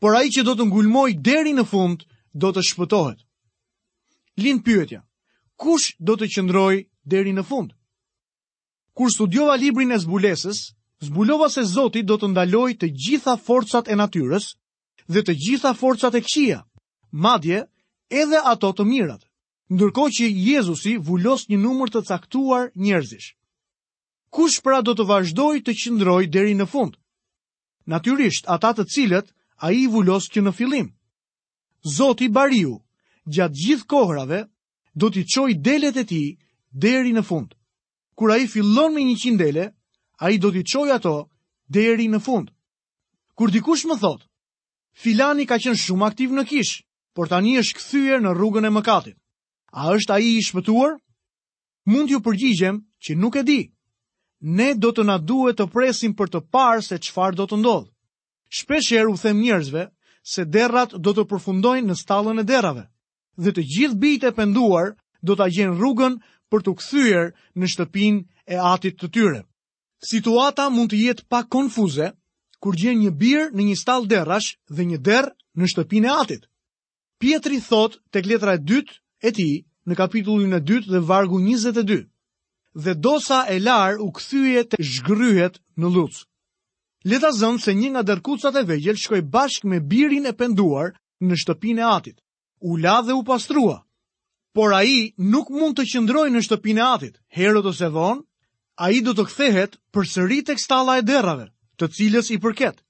Por 0.00 0.14
ai 0.14 0.28
që 0.28 0.44
do 0.44 0.54
të 0.54 0.66
ngulmoj 0.68 1.10
deri 1.24 1.52
në 1.56 1.64
fund 1.70 2.04
do 2.34 2.50
të 2.52 2.60
shpëtohet. 2.68 3.20
Lind 4.36 4.64
pyetja. 4.64 5.00
Kush 5.56 5.96
do 5.98 6.16
të 6.18 6.26
qëndroj 6.34 6.74
deri 7.06 7.32
në 7.32 7.44
fund? 7.48 7.70
Kur 8.94 9.10
studiova 9.10 9.56
librin 9.58 9.92
e 9.94 9.98
zbulesës, 9.98 10.58
zbulova 11.06 11.48
se 11.50 11.64
Zoti 11.64 12.02
do 12.02 12.18
të 12.18 12.28
ndaloj 12.34 12.72
të 12.80 12.90
gjitha 12.94 13.36
forcat 13.46 13.88
e 13.88 13.94
natyrës 13.98 14.50
dhe 15.10 15.22
të 15.24 15.34
gjitha 15.44 15.72
forcat 15.78 16.14
e 16.14 16.20
këqija, 16.26 16.60
madje 17.10 17.62
edhe 18.20 18.40
ato 18.52 18.72
të 18.72 18.84
mirat. 18.90 19.22
Ndërkohë 19.74 20.12
që 20.18 20.24
Jezusi 20.48 20.96
vulos 21.06 21.46
një 21.48 21.58
numër 21.64 21.94
të 21.94 22.04
caktuar 22.10 22.68
njerëzish. 22.84 23.32
Kush 24.34 24.60
pra 24.62 24.82
do 24.82 24.94
të 24.94 25.06
vazhdojë 25.10 25.64
të 25.64 25.72
qëndrojë 25.80 26.30
deri 26.34 26.54
në 26.58 26.66
fund? 26.74 26.94
natyrisht 27.86 28.48
ata 28.50 28.72
të 28.74 28.84
cilët 28.94 29.30
a 29.60 29.70
i 29.72 29.86
vullos 29.90 30.28
që 30.32 30.40
në 30.44 30.52
filim. 30.56 30.88
Zoti 31.84 32.28
Bariu, 32.32 32.78
gjatë 33.28 33.58
gjithë 33.60 33.88
kohërave, 33.90 34.40
do 34.94 35.10
t'i 35.10 35.24
qoj 35.28 35.52
delet 35.60 35.96
e 35.96 36.04
ti 36.04 36.22
deri 36.72 37.12
në 37.12 37.22
fund. 37.28 37.52
Kur 38.14 38.32
a 38.32 38.36
i 38.40 38.46
fillon 38.46 38.94
me 38.94 39.02
një 39.04 39.16
qindele, 39.20 39.52
dele, 39.52 39.74
a 40.22 40.30
i 40.30 40.38
do 40.38 40.50
t'i 40.52 40.64
qoj 40.64 40.88
ato 40.96 41.28
deri 41.68 42.08
në 42.08 42.20
fund. 42.22 42.50
Kur 43.34 43.50
dikush 43.50 43.84
më 43.90 43.98
thot, 44.00 44.22
filani 44.94 45.46
ka 45.46 45.58
qenë 45.58 45.80
shumë 45.80 46.06
aktiv 46.06 46.32
në 46.32 46.44
kish, 46.46 46.84
por 47.14 47.28
tani 47.30 47.56
është 47.58 47.76
këthyër 47.78 48.22
në 48.22 48.34
rrugën 48.34 48.68
e 48.68 48.70
mëkatit. 48.70 49.16
A 49.74 49.90
është 49.92 50.12
a 50.14 50.18
i 50.22 50.36
i 50.38 50.42
shpëtuar? 50.46 50.96
Mund 51.90 52.08
t'ju 52.08 52.20
përgjigjem 52.22 52.78
që 53.02 53.16
nuk 53.18 53.36
e 53.36 53.42
di 53.42 53.60
ne 54.46 54.72
do 54.76 54.90
të 54.92 55.04
na 55.08 55.14
duhet 55.24 55.56
të 55.56 55.66
presim 55.72 56.12
për 56.16 56.28
të 56.34 56.40
parë 56.52 56.82
se 56.84 56.96
qëfar 57.00 57.36
do 57.38 57.46
të 57.48 57.56
ndodhë. 57.62 57.88
Shpesher 58.58 59.08
u 59.08 59.14
them 59.16 59.40
njerëzve 59.40 59.86
se 60.34 60.44
derrat 60.44 60.92
do 61.00 61.14
të 61.16 61.24
përfundojnë 61.30 61.88
në 61.88 61.96
stallën 61.96 62.42
e 62.42 62.44
derave, 62.50 62.84
dhe 63.40 63.54
të 63.56 63.64
gjithë 63.74 64.00
bijtë 64.02 64.28
e 64.30 64.36
penduar 64.36 64.90
do 65.24 65.36
të 65.40 65.48
gjenë 65.56 65.76
rrugën 65.80 66.18
për 66.52 66.64
të 66.66 66.74
këthyër 66.80 67.32
në 67.56 67.72
shtëpin 67.72 68.20
e 68.56 68.60
atit 68.74 68.98
të 69.00 69.08
tyre. 69.16 69.40
Situata 70.10 70.68
mund 70.68 70.92
të 70.92 71.00
jetë 71.06 71.28
pak 71.32 71.48
konfuze, 71.48 72.10
kur 72.60 72.76
gjenë 72.80 73.06
një 73.06 73.14
birë 73.24 73.50
në 73.56 73.64
një 73.72 73.80
stallë 73.80 74.10
derash 74.12 74.50
dhe 74.68 74.84
një 74.90 75.00
derë 75.08 75.32
në 75.56 75.72
shtëpin 75.72 76.04
e 76.04 76.12
atit. 76.20 76.42
Pietri 77.20 77.62
thot 77.64 77.96
të 78.12 78.24
kletra 78.28 78.58
e 78.58 78.60
dytë 78.68 78.92
e 79.24 79.32
ti 79.32 79.48
në 79.88 79.96
kapitullin 79.96 80.52
e 80.60 80.60
dytë 80.60 80.92
dhe 80.92 81.00
vargu 81.08 81.40
njëzet 81.40 81.80
e 81.80 81.88
dytë 81.94 82.10
dhe 82.74 82.94
dosa 82.98 83.44
e 83.48 83.58
larë 83.62 84.02
u 84.02 84.08
këthyje 84.16 84.62
të 84.72 84.80
zhgryhet 84.94 85.60
në 85.78 85.90
lutë. 85.94 86.24
Leta 87.12 87.30
zëmë 87.36 87.62
se 87.62 87.74
një 87.78 87.88
nga 87.94 88.02
dërkucat 88.08 88.56
e 88.58 88.64
vegjel 88.68 88.98
shkoj 88.98 89.22
bashk 89.34 89.66
me 89.68 89.78
birin 89.90 90.26
e 90.26 90.32
penduar 90.34 90.94
në 91.24 91.38
shtëpin 91.42 91.80
e 91.80 91.84
atit. 91.98 92.16
U 92.64 92.76
la 92.80 92.98
dhe 93.04 93.12
u 93.18 93.22
pastrua, 93.28 93.78
por 94.56 94.72
a 94.72 94.80
i 94.88 95.12
nuk 95.18 95.50
mund 95.52 95.76
të 95.76 95.84
qëndroj 95.92 96.28
në 96.32 96.40
shtëpin 96.46 96.80
e 96.80 96.84
atit. 96.94 97.14
Herët 97.36 97.68
ose 97.70 97.90
dhonë, 97.92 98.24
a 98.84 98.90
i 98.90 99.02
do 99.06 99.12
të 99.14 99.24
kthehet 99.30 99.76
për 99.94 100.08
sëri 100.14 100.40
të 100.48 100.56
kstala 100.58 100.96
e 100.98 101.02
derave, 101.06 101.46
të 101.78 101.90
cilës 101.94 102.32
i 102.34 102.40
përket. 102.42 102.80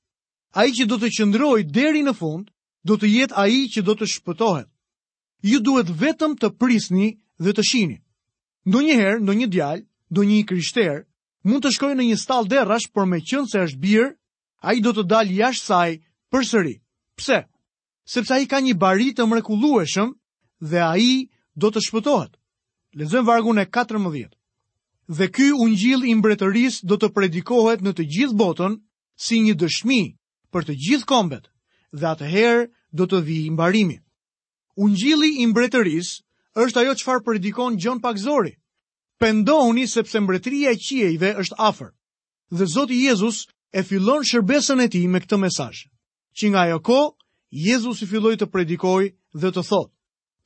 A 0.55 0.65
i 0.69 0.73
që 0.73 0.87
do 0.87 0.97
të 1.03 1.11
qëndroj 1.19 1.59
deri 1.75 2.05
në 2.07 2.15
fund, 2.17 2.49
do 2.87 2.95
të 2.97 3.11
jetë 3.17 3.37
a 3.41 3.45
i 3.51 3.67
që 3.73 3.83
do 3.83 3.95
të 3.99 4.07
shpëtohet. 4.15 4.71
Ju 5.45 5.59
duhet 5.61 5.91
vetëm 6.01 6.39
të 6.41 6.55
prisni 6.61 7.11
dhe 7.43 7.53
të 7.53 7.63
shini. 7.67 7.99
Ndo 8.65 8.81
njëherë, 8.81 9.21
ndo 9.21 9.33
një 9.37 9.49
djalë, 9.53 9.85
ndo 10.11 10.21
një 10.25 10.41
kryshterë, 10.49 11.03
mund 11.49 11.65
të 11.65 11.71
shkojë 11.77 11.97
në 11.99 12.05
një 12.11 12.17
stall 12.21 12.47
derrash, 12.49 12.87
por 12.95 13.05
me 13.05 13.19
qënë 13.21 13.51
se 13.53 13.61
është 13.61 13.81
birë, 13.83 14.09
a 14.65 14.73
i 14.73 14.81
do 14.81 14.95
të 14.97 15.05
dalë 15.13 15.35
jashtë 15.41 15.67
saj 15.69 15.91
për 16.33 16.43
sëri. 16.49 16.75
Pse? 17.21 17.43
Sepse 18.09 18.33
a 18.33 18.41
i 18.41 18.49
ka 18.49 18.63
një 18.65 18.77
bari 18.81 19.11
të 19.17 19.27
mrekulueshëm 19.29 20.15
dhe 20.73 20.81
a 20.81 20.95
i 20.97 21.11
do 21.53 21.69
të 21.75 21.83
shpëtohet. 21.87 22.33
Lezëm 23.01 23.29
vargun 23.29 23.61
e 23.61 23.67
14. 23.69 24.33
Dhe 25.13 25.29
ky 25.37 25.51
ungjill 25.61 26.09
i 26.09 26.15
mbretërisë 26.17 26.89
do 26.89 26.97
të 26.97 27.13
predikohet 27.17 27.85
në 27.85 27.93
të 27.99 28.09
gjithë 28.17 28.39
botën 28.41 28.79
si 29.25 29.43
një 29.45 29.59
dëshmi 29.61 30.01
për 30.53 30.65
të 30.71 30.77
gjithë 30.87 31.09
kombet 31.13 31.51
dhe 32.01 32.09
atëherë 32.15 32.65
do 32.97 33.05
të 33.07 33.21
vijë 33.29 33.53
mbarimi. 33.53 33.99
Ungjilli 34.85 35.35
i 35.45 35.47
mbretërisë 35.53 36.24
është 36.63 36.79
ajo 36.83 36.93
qëfar 36.99 37.23
predikon 37.27 37.77
gjën 37.83 37.99
pak 38.03 38.19
zori. 38.21 38.55
Pendohuni 39.19 39.87
sepse 39.91 40.21
mbretëria 40.21 40.75
e 40.75 40.79
qiejve 40.79 41.33
është 41.43 41.57
afer. 41.59 41.91
Dhe 42.59 42.67
Zotë 42.75 42.95
Jezus 42.99 43.39
e 43.79 43.83
fillon 43.83 44.23
shërbesën 44.29 44.85
e 44.85 44.89
ti 44.91 45.01
me 45.11 45.21
këtë 45.23 45.39
mesaj. 45.43 45.77
Që 46.37 46.45
nga 46.55 46.63
jo 46.71 46.79
ko, 46.87 47.01
Jezus 47.55 48.03
i 48.03 48.09
filloj 48.11 48.35
të 48.39 48.49
predikoj 48.51 49.03
dhe 49.39 49.51
të 49.55 49.63
thot. 49.69 49.91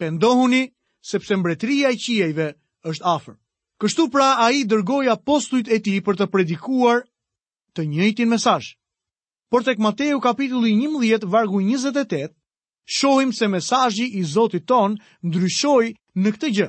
Pendohuni 0.01 0.63
sepse 1.11 1.37
mbretëria 1.41 1.93
e 1.95 2.01
qiejve 2.01 2.49
është 2.91 3.05
afer. 3.15 3.35
Kështu 3.81 4.09
pra 4.13 4.29
a 4.45 4.49
i 4.53 4.65
dërgoj 4.69 5.09
apostuit 5.13 5.69
e 5.73 5.79
ti 5.85 5.99
për 6.05 6.17
të 6.21 6.27
predikuar 6.33 7.05
të 7.75 7.87
njëjtin 7.89 8.29
mesaj. 8.33 8.65
Por 9.51 9.65
tek 9.65 9.79
Mateu 9.81 10.21
kapitulli 10.21 10.73
11, 10.77 11.25
vargu 11.33 11.61
28, 11.65 12.33
shohim 12.89 13.33
se 13.33 13.47
mesajji 13.47 14.07
i 14.19 14.25
Zotit 14.25 14.67
ton 14.71 14.97
ndryshoj 15.29 15.93
në 16.25 16.31
këtë 16.35 16.49
gjë. 16.57 16.69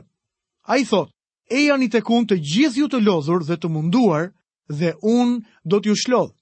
A 0.70 0.78
i 0.78 0.84
thot, 0.86 1.10
e 1.50 1.64
janë 1.66 1.86
i 1.86 1.90
tekun 1.96 2.28
të 2.30 2.38
gjithë 2.46 2.80
ju 2.84 2.90
të 2.92 3.00
lodhur 3.08 3.46
dhe 3.48 3.56
të 3.58 3.72
munduar 3.72 4.28
dhe 4.70 4.92
unë 5.02 5.40
do 5.66 5.80
t'ju 5.82 5.96
shlodh. 5.98 6.36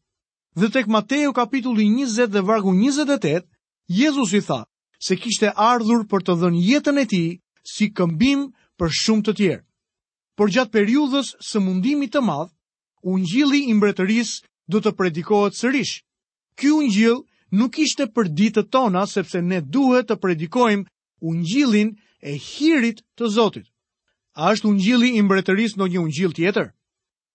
Dhe 0.57 0.71
tek 0.73 0.89
Mateo 0.91 1.31
kapitulli 1.33 1.85
20 1.93 2.33
dhe 2.33 2.41
vargu 2.43 2.73
28, 2.73 3.45
Jezus 3.87 4.33
i 4.33 4.41
tha 4.41 4.65
se 4.99 5.15
kishte 5.15 5.53
ardhur 5.53 6.03
për 6.09 6.25
të 6.25 6.33
dhënë 6.41 6.63
jetën 6.71 6.97
e 6.99 7.05
ti 7.05 7.23
si 7.63 7.91
këmbim 7.93 8.47
për 8.79 8.89
shumë 9.03 9.23
të 9.27 9.33
tjerë. 9.39 9.63
Por 10.37 10.49
gjatë 10.53 10.73
periudhës 10.73 11.35
së 11.41 11.61
mundimit 11.61 12.11
të 12.13 12.21
madh, 12.21 12.49
ungjilli 13.05 13.61
i 13.69 13.73
mbretërisë 13.77 14.41
do 14.69 14.81
të 14.81 14.91
predikohet 14.97 15.53
sërish. 15.57 16.01
Ky 16.57 16.73
ungjill 16.73 17.21
nuk 17.51 17.77
ishte 17.79 18.07
për 18.09 18.27
ditë 18.35 18.63
tona 18.71 19.05
sepse 19.07 19.39
ne 19.41 19.61
duhet 19.61 20.09
të 20.09 20.15
predikojmë 20.19 20.85
ungjillin 21.21 21.93
e 22.21 22.35
hirit 22.35 23.03
të 23.17 23.29
Zotit. 23.31 23.67
A 24.37 24.51
është 24.53 24.67
ungjilli 24.69 25.13
i 25.17 25.21
mbretërisë 25.25 25.77
ndonjë 25.79 25.99
ungjill 26.01 26.33
tjetër? 26.35 26.67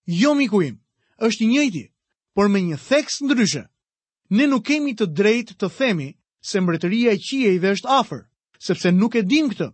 Jo 0.06 0.34
miku 0.34 0.62
im, 0.62 0.76
është 1.18 1.42
i 1.44 1.48
njëjti, 1.50 1.84
por 2.34 2.48
me 2.48 2.60
një 2.62 2.76
theks 2.88 3.20
ndryshe. 3.22 3.64
Ne 4.30 4.46
nuk 4.46 4.64
kemi 4.66 4.92
të 4.94 5.06
drejtë 5.10 5.56
të 5.58 5.68
themi 5.78 6.08
se 6.46 6.60
mbretëria 6.60 7.12
e 7.14 7.18
qiejve 7.18 7.72
është 7.76 7.88
afër, 7.90 8.22
sepse 8.58 8.92
nuk 8.92 9.16
e 9.18 9.22
dim 9.22 9.50
këtë. 9.50 9.70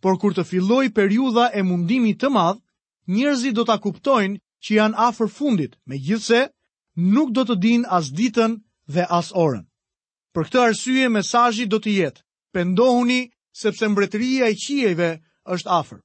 Por 0.00 0.18
kur 0.20 0.34
të 0.36 0.44
fillojë 0.44 0.92
periudha 0.94 1.50
e 1.56 1.62
mundimit 1.64 2.20
të 2.20 2.28
madh, 2.30 2.60
njerëzit 3.08 3.54
do 3.56 3.64
ta 3.64 3.78
kuptojnë 3.78 4.36
që 4.62 4.74
janë 4.76 5.00
afër 5.10 5.32
fundit, 5.32 5.78
megjithse 5.86 6.48
nuk 6.96 7.32
do 7.32 7.44
të 7.44 7.56
dinë 7.62 7.88
as 7.88 8.12
ditën 8.12 8.60
dhe 8.90 9.08
as 9.10 9.32
orën. 9.32 9.65
Për 10.36 10.44
këtë 10.50 10.58
arsye 10.60 11.04
mesazhi 11.12 11.64
do 11.74 11.78
të 11.84 11.92
jetë. 11.96 12.20
Pendohuni 12.56 13.16
sepse 13.60 13.88
mbretëria 13.88 14.50
e 14.52 14.56
qiejve 14.64 15.06
është 15.56 15.70
afër. 15.76 16.00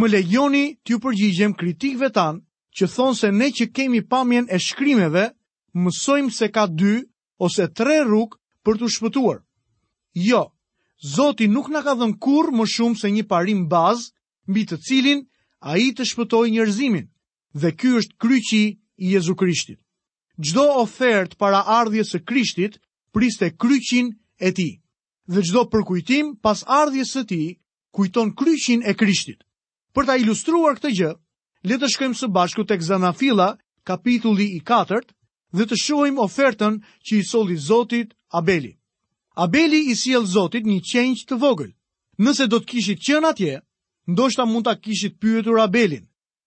Më 0.00 0.10
lejoni 0.12 0.60
t'ju 0.84 0.98
përgjigjem 1.04 1.54
kritikëve 1.60 2.10
tanë 2.18 2.42
që 2.76 2.88
thonë 2.94 3.18
se 3.22 3.30
ne 3.38 3.48
që 3.56 3.68
kemi 3.76 4.02
pamjen 4.12 4.50
e 4.52 4.58
shkrimeve, 4.66 5.24
mësojmë 5.80 6.30
se 6.40 6.48
ka 6.52 6.66
dy 6.68 6.92
ose 7.46 7.70
tre 7.78 7.96
rrugë 8.04 8.36
për 8.64 8.74
tu 8.82 8.90
shpëtuar. 8.98 9.40
Jo. 10.28 10.42
Zoti 11.14 11.48
nuk 11.54 11.72
na 11.72 11.80
ka 11.86 11.96
dhënë 11.98 12.20
kurrë 12.24 12.52
më 12.60 12.68
shumë 12.76 13.00
se 13.00 13.08
një 13.16 13.24
parim 13.32 13.64
baz 13.72 14.10
mbi 14.48 14.66
të 14.68 14.76
cilin 14.86 15.24
ai 15.72 15.88
të 15.96 16.04
shpëtojë 16.12 16.52
njerëzimin. 16.58 17.06
Dhe 17.60 17.70
ky 17.80 17.96
është 17.96 18.18
kryqi 18.22 18.64
i 19.04 19.14
Jezu 19.16 19.32
Krishtit. 19.40 19.80
Çdo 20.44 20.64
ofertë 20.84 21.38
para 21.40 21.62
ardhjes 21.78 22.12
së 22.12 22.20
Krishtit 22.28 22.80
priste 23.14 23.56
kryqin 23.62 24.10
e 24.46 24.50
ti. 24.58 24.70
Dhe 25.30 25.40
gjdo 25.46 25.62
përkujtim 25.72 26.34
pas 26.44 26.64
ardhjes 26.66 27.14
së 27.14 27.22
ti, 27.30 27.42
kujton 27.94 28.34
kryqin 28.40 28.82
e 28.84 28.92
krishtit. 28.98 29.40
Për 29.94 30.04
ta 30.08 30.16
ilustruar 30.20 30.76
këtë 30.78 30.90
gjë, 30.98 31.12
le 31.70 31.76
të 31.78 31.88
shkojmë 31.94 32.18
së 32.18 32.28
bashku 32.34 32.64
tek 32.68 32.82
Zanafila, 32.82 33.54
kapitulli 33.88 34.50
i 34.58 34.60
4, 34.66 35.00
dhe 35.56 35.66
të 35.70 35.78
shohim 35.84 36.18
ofertën 36.24 36.80
që 37.06 37.12
i 37.20 37.22
solli 37.30 37.56
Zotit 37.56 38.12
Abeli. 38.34 38.74
Abeli 39.38 39.80
i 39.90 39.94
sjell 39.98 40.26
Zotit 40.26 40.66
një 40.66 40.80
qenj 40.92 41.22
të 41.30 41.38
vogël. 41.40 41.70
Nëse 42.20 42.48
do 42.50 42.60
të 42.60 42.66
kishit 42.70 43.00
qen 43.06 43.24
atje, 43.26 43.60
ndoshta 44.10 44.44
mund 44.46 44.66
ta 44.68 44.74
kishit 44.76 45.16
pyetur 45.20 45.58
Abelin. 45.60 46.04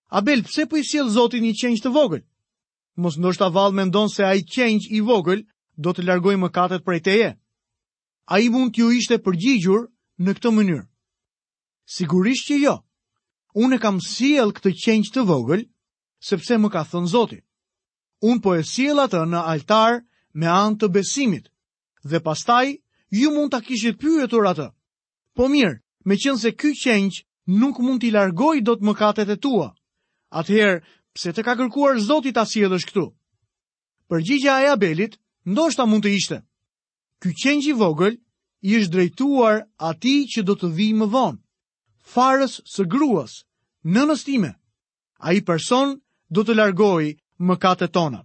Abel, 0.07 0.39
pse 0.47 0.67
po 0.69 0.75
i 0.79 0.83
sjell 0.87 1.09
Zotit 1.11 1.43
një 1.43 1.53
qenj 1.61 1.81
të 1.83 1.91
vogël? 1.95 2.23
Mos 2.95 3.17
ndoshta 3.19 3.47
vallë 3.51 3.75
mendon 3.75 4.07
se 4.11 4.23
ai 4.23 4.43
qenj 4.47 4.87
i 4.95 5.01
vogël 5.03 5.43
do 5.77 5.93
të 5.93 6.03
largoj 6.09 6.35
mëkatet 6.41 6.83
prej 6.85 6.99
teje. 7.05 7.29
A 8.33 8.39
i 8.41 8.49
mund 8.51 8.73
t'ju 8.73 8.89
ishte 8.97 9.21
përgjigjur 9.23 9.85
në 10.25 10.33
këtë 10.39 10.51
mënyrë? 10.57 10.83
Sigurisht 11.97 12.49
që 12.49 12.57
jo. 12.63 12.73
Unë 13.55 13.77
e 13.77 13.81
kam 13.83 13.99
siel 14.03 14.51
këtë 14.57 14.73
qenjë 14.83 15.13
të 15.15 15.23
vogël, 15.29 15.61
sepse 16.19 16.57
më 16.59 16.69
ka 16.73 16.81
thënë 16.91 17.11
Zotit. 17.13 17.45
Unë 18.25 18.41
po 18.43 18.55
e 18.57 18.65
siel 18.65 18.99
atë 18.99 19.21
në 19.29 19.43
altar 19.53 20.01
me 20.33 20.49
anë 20.49 20.79
të 20.81 20.89
besimit, 20.97 21.45
dhe 22.03 22.19
pastaj 22.25 22.73
ju 23.13 23.31
mund 23.33 23.53
t'a 23.53 23.61
kishit 23.61 23.99
pyetur 24.01 24.49
atë. 24.49 24.67
Po 25.37 25.45
mirë, 25.47 25.77
me 26.09 26.17
qënë 26.17 26.41
se 26.41 26.51
këj 26.57 26.73
qenjë 26.83 27.23
nuk 27.61 27.79
mund 27.79 28.01
t'i 28.01 28.11
largoj 28.13 28.59
do 28.65 28.75
të 28.75 28.83
mëkatet 28.89 29.29
e 29.29 29.37
tua. 29.37 29.69
Atëherë, 30.33 30.81
pse 31.13 31.31
të 31.33 31.41
ka 31.45 31.53
kërkuar 31.61 32.01
Zotit 32.01 32.35
t'a 32.35 32.45
sielësh 32.45 32.89
këtu? 32.89 33.05
Përgjigja 34.09 34.59
e 34.65 34.73
Abelit 34.73 35.15
ndoshta 35.47 35.85
mund 35.87 36.03
të 36.05 36.11
ishte. 36.17 36.37
Ky 37.23 37.29
qenj 37.41 37.63
i 37.71 37.75
vogël 37.79 38.15
i 38.69 38.75
është 38.79 38.93
drejtuar 38.95 39.55
atij 39.89 40.19
që 40.31 40.41
do 40.47 40.53
të 40.59 40.67
vijë 40.77 40.97
më 41.01 41.07
vonë, 41.15 41.39
farës 42.13 42.55
së 42.73 42.83
gruas, 42.91 43.33
nënës 43.95 44.25
time. 44.27 44.51
Ai 45.27 45.37
person 45.49 45.97
do 46.35 46.43
të 46.43 46.53
më 46.59 47.07
mëkatet 47.47 47.91
tona. 47.95 48.21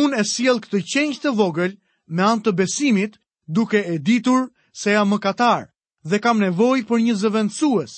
Unë 0.00 0.16
e 0.20 0.24
sjell 0.32 0.58
këtë 0.64 0.78
qenj 0.92 1.14
të 1.22 1.30
vogël 1.40 1.72
me 2.14 2.22
anë 2.30 2.42
të 2.44 2.52
besimit, 2.62 3.18
duke 3.56 3.78
e 3.92 3.96
ditur 4.08 4.42
se 4.80 4.90
jam 4.96 5.08
mëkatar 5.12 5.62
dhe 6.08 6.18
kam 6.24 6.38
nevojë 6.40 6.84
për 6.88 6.98
një 7.04 7.14
zëvendësues. 7.22 7.92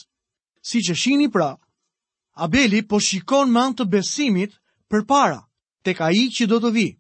Si 0.69 0.79
që 0.87 0.95
shini 1.03 1.29
pra, 1.33 1.51
Abeli 2.45 2.83
po 2.89 2.99
shikon 3.01 3.51
me 3.53 3.61
anë 3.63 3.77
të 3.79 3.85
besimit 3.95 4.53
për 4.91 5.07
para, 5.09 5.41
tek 5.85 6.01
a 6.05 6.11
i 6.21 6.27
që 6.37 6.45
do 6.51 6.59
të 6.61 6.71
vijë. 6.77 6.95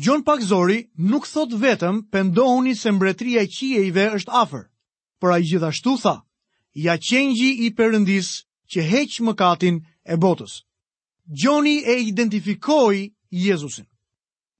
Gjon 0.00 0.20
Pak 0.22 0.40
Zori 0.46 0.84
nuk 1.10 1.24
thot 1.26 1.50
vetëm 1.58 1.96
pendohuni 2.12 2.74
se 2.78 2.90
mbretria 2.94 3.42
e 3.42 3.48
qiejve 3.54 4.04
është 4.18 4.32
afër, 4.42 4.64
por 5.20 5.32
ai 5.34 5.40
gjithashtu 5.48 5.92
tha, 6.02 6.12
ja 6.84 6.94
qengji 7.08 7.50
i 7.66 7.72
perëndis 7.78 8.28
që 8.70 8.80
heq 8.92 9.12
mëkatin 9.26 9.76
e 9.82 10.14
botës. 10.24 10.54
Gjoni 11.40 11.76
e 11.92 11.96
identifikoi 12.10 12.98
Jezusin. 13.44 13.88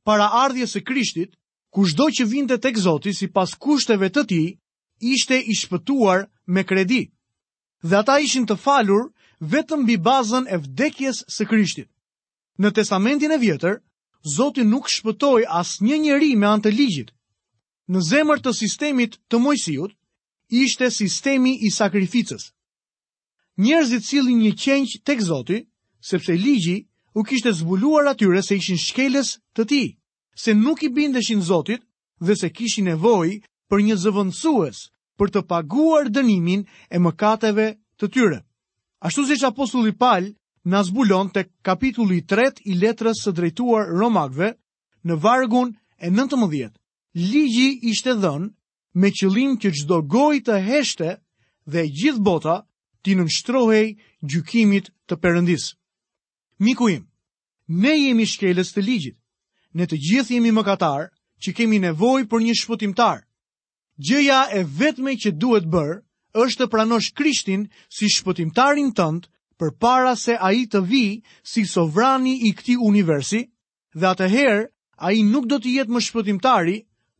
Para 0.06 0.26
ardhjes 0.42 0.74
së 0.74 0.82
Krishtit, 0.88 1.30
kushdo 1.74 2.08
që 2.16 2.24
vinte 2.34 2.58
tek 2.58 2.74
Zoti 2.86 3.14
sipas 3.14 3.54
kushteve 3.62 4.10
të 4.10 4.22
tij, 4.30 4.48
ishte 5.12 5.38
i 5.38 5.54
shpëtuar 5.60 6.26
me 6.54 6.66
kredi. 6.70 7.04
Dhe 7.88 7.94
ata 8.02 8.18
ishin 8.26 8.42
të 8.46 8.58
falur 8.64 9.04
vetëm 9.52 9.84
mbi 9.86 9.96
bazën 10.08 10.50
e 10.50 10.56
vdekjes 10.64 11.22
së 11.34 11.46
Krishtit. 11.50 11.88
Në 12.58 12.72
Testamentin 12.74 13.30
e 13.30 13.38
Vjetër, 13.44 13.78
Zoti 14.26 14.62
nuk 14.64 14.88
shpëtoi 14.90 15.44
asnjë 15.60 15.96
njeri 16.02 16.34
me 16.40 16.46
anë 16.50 16.64
të 16.64 16.70
ligjit. 16.74 17.10
Në 17.94 18.00
zemër 18.10 18.40
të 18.42 18.52
sistemit 18.58 19.12
të 19.30 19.38
Mojsiut 19.44 19.94
ishte 20.62 20.88
sistemi 20.90 21.52
i 21.62 21.70
sakrificës. 21.70 22.48
Njerëzit 23.62 24.04
sillin 24.04 24.38
një 24.42 24.52
qenjë 24.64 24.98
tek 25.06 25.22
Zoti, 25.28 25.60
sepse 26.10 26.32
ligji 26.36 26.76
u 27.18 27.22
kishte 27.26 27.52
zbuluar 27.60 28.10
atyre 28.12 28.42
se 28.46 28.56
ishin 28.58 28.78
shkeles 28.86 29.32
të 29.54 29.66
tij, 29.70 29.88
se 30.42 30.54
nuk 30.54 30.82
i 30.82 30.88
bindeshin 30.96 31.42
Zotit 31.48 31.82
dhe 32.26 32.34
se 32.38 32.48
kishin 32.56 32.90
nevojë 32.90 33.38
për 33.70 33.78
një 33.86 33.96
zëvendësues 34.04 34.78
për 35.18 35.28
të 35.32 35.42
paguar 35.50 36.10
dënimin 36.18 36.66
e 36.90 36.96
mëkateve 37.02 37.66
të 37.98 38.06
tyre. 38.14 38.38
Ashtu 39.06 39.24
siç 39.30 39.42
apostulli 39.48 39.94
Paul 40.02 40.30
na 40.68 40.84
zbulon 40.84 41.30
të 41.32 41.46
kapitulli 41.64 42.20
3 42.28 42.60
i 42.68 42.74
letrës 42.76 43.22
së 43.24 43.32
drejtuar 43.38 43.88
Romakve 43.88 44.50
në 45.08 45.16
vargun 45.24 45.70
e 45.96 46.10
19. 46.12 46.74
Ligji 47.16 47.68
ishte 47.92 48.12
dhënë 48.22 48.50
me 49.00 49.10
qëllim 49.16 49.54
që 49.62 49.70
çdo 49.78 50.02
gojë 50.12 50.42
të 50.48 50.58
heshte 50.66 51.14
dhe 51.72 51.86
gjithë 52.00 52.24
bota 52.28 52.56
ti 53.02 53.16
nënshtrohej 53.18 53.86
gjykimit 54.30 54.90
të 55.08 55.14
Perëndis. 55.22 55.64
Miku 56.64 56.90
im, 56.92 57.04
ne 57.80 57.94
jemi 57.96 58.26
shkelës 58.26 58.74
të 58.74 58.84
ligjit. 58.84 59.16
Ne 59.76 59.86
të 59.88 59.96
gjithë 60.08 60.36
jemi 60.36 60.52
mëkatar 60.58 61.08
që 61.42 61.56
kemi 61.58 61.80
nevojë 61.86 62.28
për 62.30 62.44
një 62.44 62.58
shpëtimtar. 62.60 63.24
Gjëja 64.04 64.40
e 64.52 64.64
vetme 64.80 65.16
që 65.22 65.32
duhet 65.42 65.64
bërë 65.72 65.98
është 66.44 66.64
të 66.66 66.70
pranosh 66.74 67.10
Krishtin 67.18 67.68
si 67.88 68.10
shpëtimtarin 68.14 68.92
tënd 68.98 69.30
për 69.58 69.72
para 69.82 70.12
se 70.22 70.36
a 70.40 70.52
i 70.54 70.64
të 70.70 70.80
vi 70.88 71.02
si 71.52 71.64
sovrani 71.66 72.36
i 72.48 72.52
këti 72.58 72.76
universi, 72.90 73.40
dhe 73.98 74.06
atëherë 74.14 74.62
a 75.06 75.12
i 75.18 75.22
nuk 75.26 75.48
do 75.50 75.58
të 75.58 75.72
jetë 75.78 75.94
më 75.96 76.02
shpëtimtari, 76.08 76.76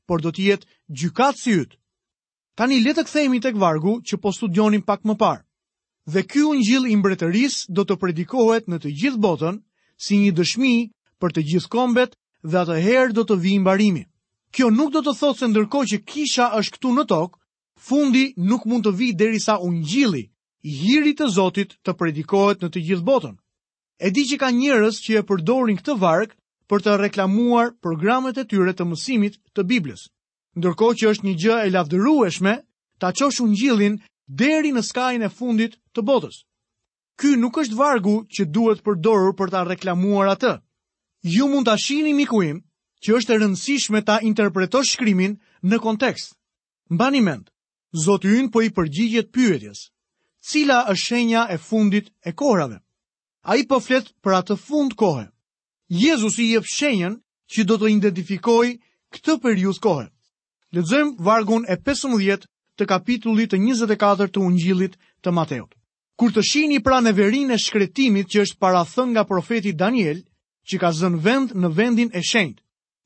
por 0.07 0.23
do 0.25 0.31
të 0.33 0.45
jetë 0.47 0.69
gjykat 1.01 1.41
si 1.43 1.57
ytë. 1.59 1.77
Tani 2.59 2.79
letë 2.83 3.05
këthejmi 3.09 3.41
të 3.43 3.53
këvargu 3.57 3.99
që 4.07 4.19
po 4.23 4.33
studionim 4.35 4.83
pak 4.83 5.03
më 5.07 5.19
parë. 5.21 5.43
Dhe 6.13 6.23
ky 6.31 6.43
unë 6.51 6.89
i 6.89 6.97
mbretëris 6.99 7.59
do 7.77 7.85
të 7.85 7.99
predikohet 8.01 8.69
në 8.71 8.79
të 8.83 8.95
gjithë 9.01 9.21
botën 9.27 9.59
si 10.01 10.17
një 10.23 10.33
dëshmi 10.39 10.75
për 11.21 11.35
të 11.35 11.43
gjithë 11.51 11.69
kombet 11.75 12.15
dhe 12.43 12.59
atëherë 12.65 13.13
do 13.19 13.27
të 13.29 13.37
vi 13.43 13.53
i 13.55 13.59
mbarimi. 13.63 14.05
Kjo 14.55 14.71
nuk 14.73 14.93
do 14.95 15.03
të 15.05 15.13
thotë 15.21 15.39
se 15.43 15.49
ndërko 15.53 15.83
që 15.91 16.01
kisha 16.09 16.47
është 16.63 16.73
këtu 16.77 16.95
në 16.97 17.05
tokë, 17.11 17.39
fundi 17.91 18.25
nuk 18.51 18.65
mund 18.67 18.87
të 18.87 18.95
vi 18.99 19.11
derisa 19.21 19.59
unë 19.69 19.85
gjili, 19.91 20.25
i 20.63 20.71
hirit 20.75 21.19
të 21.21 21.29
Zotit 21.31 21.75
të 21.85 21.95
predikohet 21.95 22.63
në 22.63 22.69
të 22.75 22.83
gjithë 22.89 23.05
botën. 23.07 23.37
E 24.01 24.11
di 24.11 24.25
që 24.27 24.39
ka 24.39 24.51
njerëz 24.51 24.99
që 25.05 25.19
e 25.19 25.25
përdorin 25.27 25.79
këtë 25.79 25.97
vark 25.99 26.35
për 26.71 26.83
të 26.85 26.97
reklamuar 27.01 27.73
programet 27.83 28.39
e 28.39 28.45
tyre 28.47 28.75
të 28.75 28.85
mësimit 28.87 29.39
të 29.55 29.65
Biblës. 29.67 30.09
Ndërkohë 30.59 30.99
që 30.99 31.11
është 31.11 31.27
një 31.27 31.35
gjë 31.43 31.57
e 31.67 31.71
lavdërueshme, 31.75 32.55
ta 32.99 33.13
çosh 33.13 33.41
Ungjillin 33.43 33.99
deri 34.27 34.73
në 34.75 34.83
skajin 34.83 35.23
e 35.23 35.31
fundit 35.31 35.79
të 35.95 36.03
botës. 36.03 36.43
Ky 37.19 37.35
nuk 37.39 37.59
është 37.59 37.79
vargu 37.79 38.17
që 38.31 38.47
duhet 38.55 38.83
përdorur 38.87 39.35
për 39.39 39.51
ta 39.55 39.65
reklamuar 39.67 40.31
atë. 40.35 40.57
Ju 41.23 41.49
mund 41.51 41.67
ta 41.67 41.75
shihni 41.79 42.15
mikuim 42.15 42.61
që 43.03 43.15
është 43.19 43.33
e 43.35 43.39
rëndësishme 43.41 44.01
ta 44.07 44.19
interpretosh 44.23 44.91
shkrimin 44.95 45.39
në 45.63 45.79
kontekst. 45.83 46.35
Mbani 46.91 47.21
mend, 47.23 47.51
Zoti 48.05 48.31
Yn 48.39 48.51
po 48.51 48.63
i 48.63 48.71
përgjigjet 48.71 49.33
pyetjes 49.35 49.89
cila 50.41 50.85
është 50.91 51.05
shenja 51.07 51.43
e 51.51 51.57
fundit 51.69 52.07
e 52.25 52.31
kohrave. 52.41 52.79
A 53.49 53.57
i 53.57 53.65
përflet 53.67 54.09
po 54.09 54.29
për 54.31 54.37
atë 54.43 54.57
fund 54.67 54.95
kohë. 55.01 55.27
Jezus 55.89 56.39
i 56.39 56.49
e 56.55 56.61
përshenjen 56.61 57.15
që 57.53 57.63
do 57.65 57.79
të 57.81 57.89
identifikoj 57.97 58.67
këtë 59.15 59.35
për 59.43 59.55
jus 59.63 59.79
kohë. 59.81 60.09
Ledzëm 60.75 61.15
vargun 61.25 61.65
e 61.69 61.77
15 61.81 62.45
të 62.79 62.85
kapitullit 62.91 63.55
e 63.55 63.59
24 63.59 64.29
të 64.35 64.41
ungjilit 64.45 64.99
të 65.25 65.33
Mateot. 65.33 65.73
Kur 66.19 66.31
të 66.35 66.43
shini 66.43 66.79
pra 66.83 67.01
në 67.01 67.13
verin 67.17 67.51
e 67.51 67.57
shkretimit 67.59 68.29
që 68.29 68.43
është 68.45 68.59
parathën 68.61 69.13
nga 69.15 69.25
profeti 69.25 69.73
Daniel, 69.73 70.21
që 70.69 70.77
ka 70.81 70.91
zën 70.93 71.17
vend 71.25 71.55
në 71.57 71.69
vendin 71.79 72.11
e 72.13 72.21
shenjt, 72.21 72.61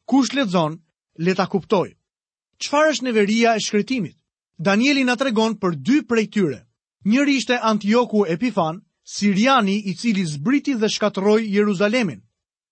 kush 0.09 0.33
ledzon, 0.35 0.81
leta 1.23 1.47
kuptoj. 1.47 1.93
Qfar 2.59 2.91
është 2.91 3.05
në 3.07 3.13
veria 3.15 3.55
e 3.55 3.61
shkretimit? 3.63 4.17
Danielin 4.59 5.13
atë 5.13 5.29
regon 5.29 5.55
për 5.61 5.77
dy 5.77 6.03
prejtyre, 6.09 6.63
Njëri 7.05 7.37
ishte 7.37 7.57
Antioku 7.63 8.25
Epifan, 8.29 8.81
Siriani 9.03 9.79
i 9.91 9.95
cili 9.99 10.23
zbriti 10.27 10.75
dhe 10.75 10.87
shkatëroj 10.89 11.41
Jeruzalemin. 11.51 12.21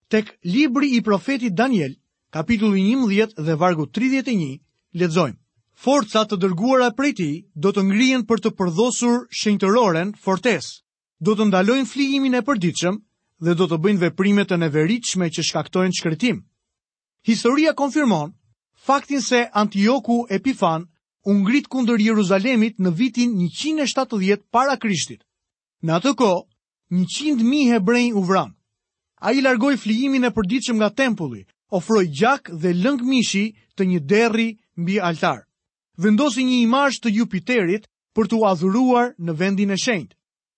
Tek 0.09 0.39
libri 0.45 0.95
i 0.97 1.03
profetit 1.03 1.55
Daniel, 1.55 1.95
kapitulli 2.31 2.83
11 2.95 3.35
dhe 3.43 3.55
vargu 3.59 3.87
31, 3.91 4.61
lexojmë: 4.95 5.37
Forca 5.75 6.23
të 6.31 6.37
dërguara 6.43 6.93
prej 6.95 7.13
tij 7.19 7.35
do 7.55 7.73
të 7.73 7.83
ngrihen 7.89 8.23
për 8.31 8.43
të 8.45 8.53
përdhosur 8.59 9.19
shenjtëroren 9.41 10.15
fortes. 10.23 10.71
Do 11.19 11.35
të 11.35 11.49
ndalojnë 11.51 11.87
flijimin 11.91 12.39
e 12.39 12.45
përditshëm 12.47 13.01
dhe 13.45 13.55
do 13.59 13.67
të 13.67 13.81
bëjnë 13.83 14.03
veprime 14.07 14.47
të 14.47 14.61
neveritshme 14.63 15.27
që 15.35 15.43
shkaktojnë 15.49 15.97
shkretim. 15.99 16.45
Historia 17.27 17.75
konfirmon 17.75 18.33
faktin 18.87 19.21
se 19.21 19.49
Antioku 19.63 20.25
Epifan 20.31 20.87
u 21.25 21.35
ngrit 21.43 21.67
kundër 21.69 22.01
Jeruzalemit 22.01 22.79
në 22.81 22.93
vitin 22.97 23.33
170 23.37 24.45
para 24.51 24.77
Krishtit. 24.81 25.21
Në 25.85 25.93
atë 25.99 26.13
kohë, 26.17 26.43
100.000 26.95 27.73
hebrej 27.73 28.11
u 28.17 28.23
vran. 28.27 28.53
Ai 29.23 29.35
largoi 29.41 29.77
flijimin 29.77 30.25
e 30.25 30.31
përditshëm 30.35 30.81
nga 30.81 30.91
tempulli, 30.97 31.43
ofroi 31.77 32.07
gjak 32.09 32.51
dhe 32.51 32.73
lëng 32.75 33.03
mishi 33.07 33.47
të 33.77 33.83
një 33.91 34.01
derri 34.09 34.49
mbi 34.81 34.97
altar. 35.01 35.45
Vendosi 36.01 36.45
një 36.45 36.59
imazh 36.67 37.01
të 37.01 37.13
Jupiterit 37.19 37.85
për 38.17 38.31
t'u 38.31 38.41
adhuruar 38.49 39.13
në 39.21 39.33
vendin 39.39 39.71
e 39.71 39.77
shenjtë. 39.77 40.17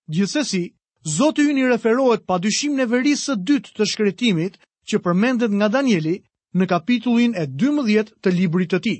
Gjithsesi, 0.09 0.63
Zoti 1.05 1.43
hyn 1.43 1.57
i 1.59 1.65
referohet 1.67 2.23
padyshim 2.23 2.77
në 2.79 2.85
verisë 2.87 3.25
së 3.29 3.33
dytë 3.47 3.73
të 3.77 3.85
shkretimit 3.91 4.53
që 4.87 4.99
përmendet 5.03 5.51
nga 5.51 5.67
Danieli 5.67 6.21
në 6.55 6.67
kapitullin 6.71 7.35
e 7.35 7.43
12 7.59 8.13
të 8.23 8.31
librit 8.31 8.71
të 8.71 8.79
tij. 8.85 8.99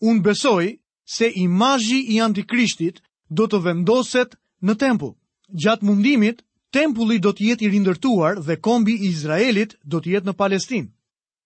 Unë 0.00 0.24
besoj 0.24 0.72
se 1.06 1.32
imazhi 1.34 2.04
i 2.14 2.20
antikrishtit 2.20 3.02
do 3.32 3.46
të 3.48 3.62
vendoset 3.64 4.34
në 4.62 4.76
tempull. 4.78 5.14
Gjatë 5.52 5.86
mundimit, 5.86 6.42
tempulli 6.72 7.18
do 7.18 7.32
të 7.32 7.46
jetë 7.50 7.64
i 7.66 7.70
rindërtuar 7.74 8.40
dhe 8.46 8.56
kombi 8.64 8.92
i 8.94 9.10
Izraelit 9.10 9.76
do 9.84 10.00
të 10.00 10.12
jetë 10.16 10.28
në 10.30 10.34
Palestinë. 10.38 10.90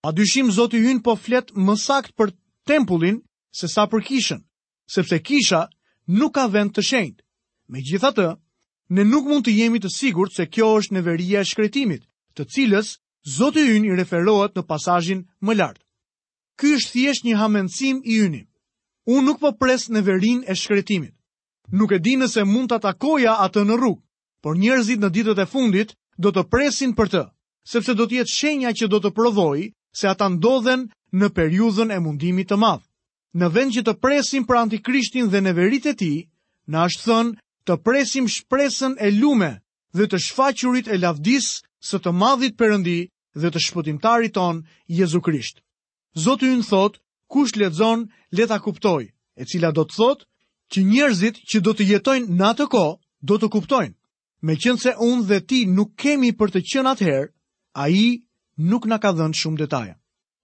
A 0.07 0.13
dyshim 0.15 0.53
Zoti 0.55 0.79
hyn 0.85 1.01
po 1.03 1.17
flet 1.19 1.51
më 1.57 1.77
sakt 1.83 2.15
për 2.19 2.35
tempullin 2.69 3.23
se 3.51 3.69
sa 3.69 3.87
për 3.91 4.05
kishën, 4.07 4.43
sepse 4.87 5.19
kisha 5.23 5.67
nuk 6.07 6.35
ka 6.35 6.47
vend 6.47 6.75
të 6.77 6.83
shenjtë. 6.89 7.25
Megjithatë, 7.67 8.37
ne 8.95 9.03
nuk 9.05 9.25
mund 9.27 9.43
të 9.49 9.57
jemi 9.57 9.81
të 9.83 9.91
sigurt 9.91 10.31
se 10.37 10.47
kjo 10.47 10.69
është 10.79 10.95
neveria 10.95 11.41
e 11.43 11.49
shkretimit, 11.49 12.05
të 12.37 12.45
cilës 12.55 12.99
Zoti 13.27 13.65
hyn 13.67 13.89
i 13.89 13.97
referohet 13.99 14.55
në 14.55 14.63
pasazhin 14.71 15.25
më 15.43 15.57
lart. 15.59 15.83
Ky 16.57 16.77
është 16.79 16.93
thjesht 16.93 17.25
një 17.27 17.35
hamendsim 17.41 17.99
i 18.07 18.21
ynit 18.29 18.47
unë 19.07 19.25
nuk 19.27 19.39
po 19.43 19.51
pres 19.55 19.87
në 19.93 20.03
verin 20.03 20.43
e 20.51 20.55
shkretimit. 20.59 21.13
Nuk 21.73 21.93
e 21.93 21.99
di 22.03 22.17
nëse 22.19 22.45
mund 22.47 22.71
të 22.71 22.81
takoja 22.89 23.37
atë 23.47 23.63
në 23.67 23.79
rrugë, 23.79 24.03
por 24.45 24.59
njerëzit 24.59 25.01
në 25.03 25.11
ditët 25.15 25.41
e 25.43 25.47
fundit 25.51 25.95
do 26.23 26.31
të 26.35 26.45
presin 26.53 26.93
për 26.99 27.11
të, 27.15 27.23
sepse 27.67 27.95
do 27.99 28.07
të 28.07 28.21
jetë 28.21 28.35
shenja 28.35 28.73
që 28.79 28.89
do 28.93 29.01
të 29.03 29.11
provoj 29.17 29.71
se 29.99 30.09
ata 30.11 30.29
ndodhen 30.35 30.87
në 31.17 31.31
periudhën 31.37 31.95
e 31.95 31.99
mundimit 32.05 32.51
të 32.51 32.59
madhë. 32.63 32.85
Në 33.37 33.49
vend 33.57 33.75
që 33.77 33.83
të 33.87 33.95
presim 34.01 34.47
për 34.49 34.61
antikrishtin 34.65 35.31
dhe 35.31 35.41
në 35.43 35.53
verit 35.59 35.87
e 35.91 35.95
ti, 36.01 36.13
në 36.71 36.77
ashtë 36.87 37.05
thënë 37.07 37.35
të 37.67 37.77
presim 37.87 38.29
shpresën 38.31 38.95
e 39.07 39.11
lume 39.13 39.53
dhe 39.97 40.07
të 40.09 40.21
shfaqurit 40.29 40.89
e 40.95 40.99
lavdis 41.03 41.51
së 41.89 42.01
të 42.05 42.13
madhit 42.15 42.57
përëndi 42.61 42.99
dhe 43.41 43.49
të 43.53 43.61
shpëtimtarit 43.67 44.33
ton, 44.39 44.63
Jezu 44.99 45.21
Krisht. 45.21 45.61
Zotë 46.17 46.49
ju 46.49 46.57
në 46.63 46.69
thotë, 46.71 46.99
kush 47.33 47.53
lexon 47.61 48.07
le 48.37 48.47
ta 48.51 48.59
kuptoj, 48.65 49.05
e 49.37 49.45
cila 49.51 49.71
do 49.77 49.85
të 49.89 49.97
thotë 49.99 50.25
që 50.73 50.83
njerëzit 50.91 51.41
që 51.51 51.59
do 51.67 51.73
të 51.77 51.87
jetojnë 51.91 52.37
në 52.39 52.45
atë 52.51 52.67
kohë 52.75 52.95
do 53.31 53.39
të 53.43 53.49
kuptojnë. 53.55 53.95
Me 54.47 54.55
qënë 54.63 54.83
se 54.85 54.93
unë 55.09 55.27
dhe 55.31 55.39
ti 55.49 55.61
nuk 55.77 55.91
kemi 56.03 56.31
për 56.39 56.53
të 56.57 56.61
qënë 56.73 56.93
atëherë, 56.95 57.31
a 57.83 57.85
i 58.03 58.07
nuk 58.73 58.87
në 58.89 58.99
ka 59.03 59.11
dhënë 59.19 59.39
shumë 59.41 59.61
detaja. 59.63 59.95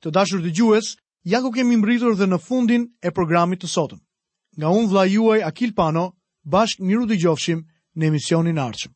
Të 0.02 0.10
dashur 0.16 0.40
të 0.44 0.52
gjues, 0.58 0.92
ja 1.32 1.38
ku 1.44 1.50
kemi 1.54 1.76
mbritur 1.80 2.16
dhe 2.18 2.28
në 2.30 2.38
fundin 2.46 2.82
e 3.06 3.14
programit 3.18 3.62
të 3.62 3.70
sotëm. 3.76 4.00
Nga 4.58 4.68
unë 4.78 4.88
vla 4.92 5.04
juaj 5.14 5.40
Akil 5.48 5.72
Pano, 5.78 6.06
bashkë 6.54 6.84
miru 6.88 7.06
të 7.08 7.20
gjofshim 7.22 7.66
në 7.96 8.10
emisionin 8.10 8.58
arqëm. 8.68 8.92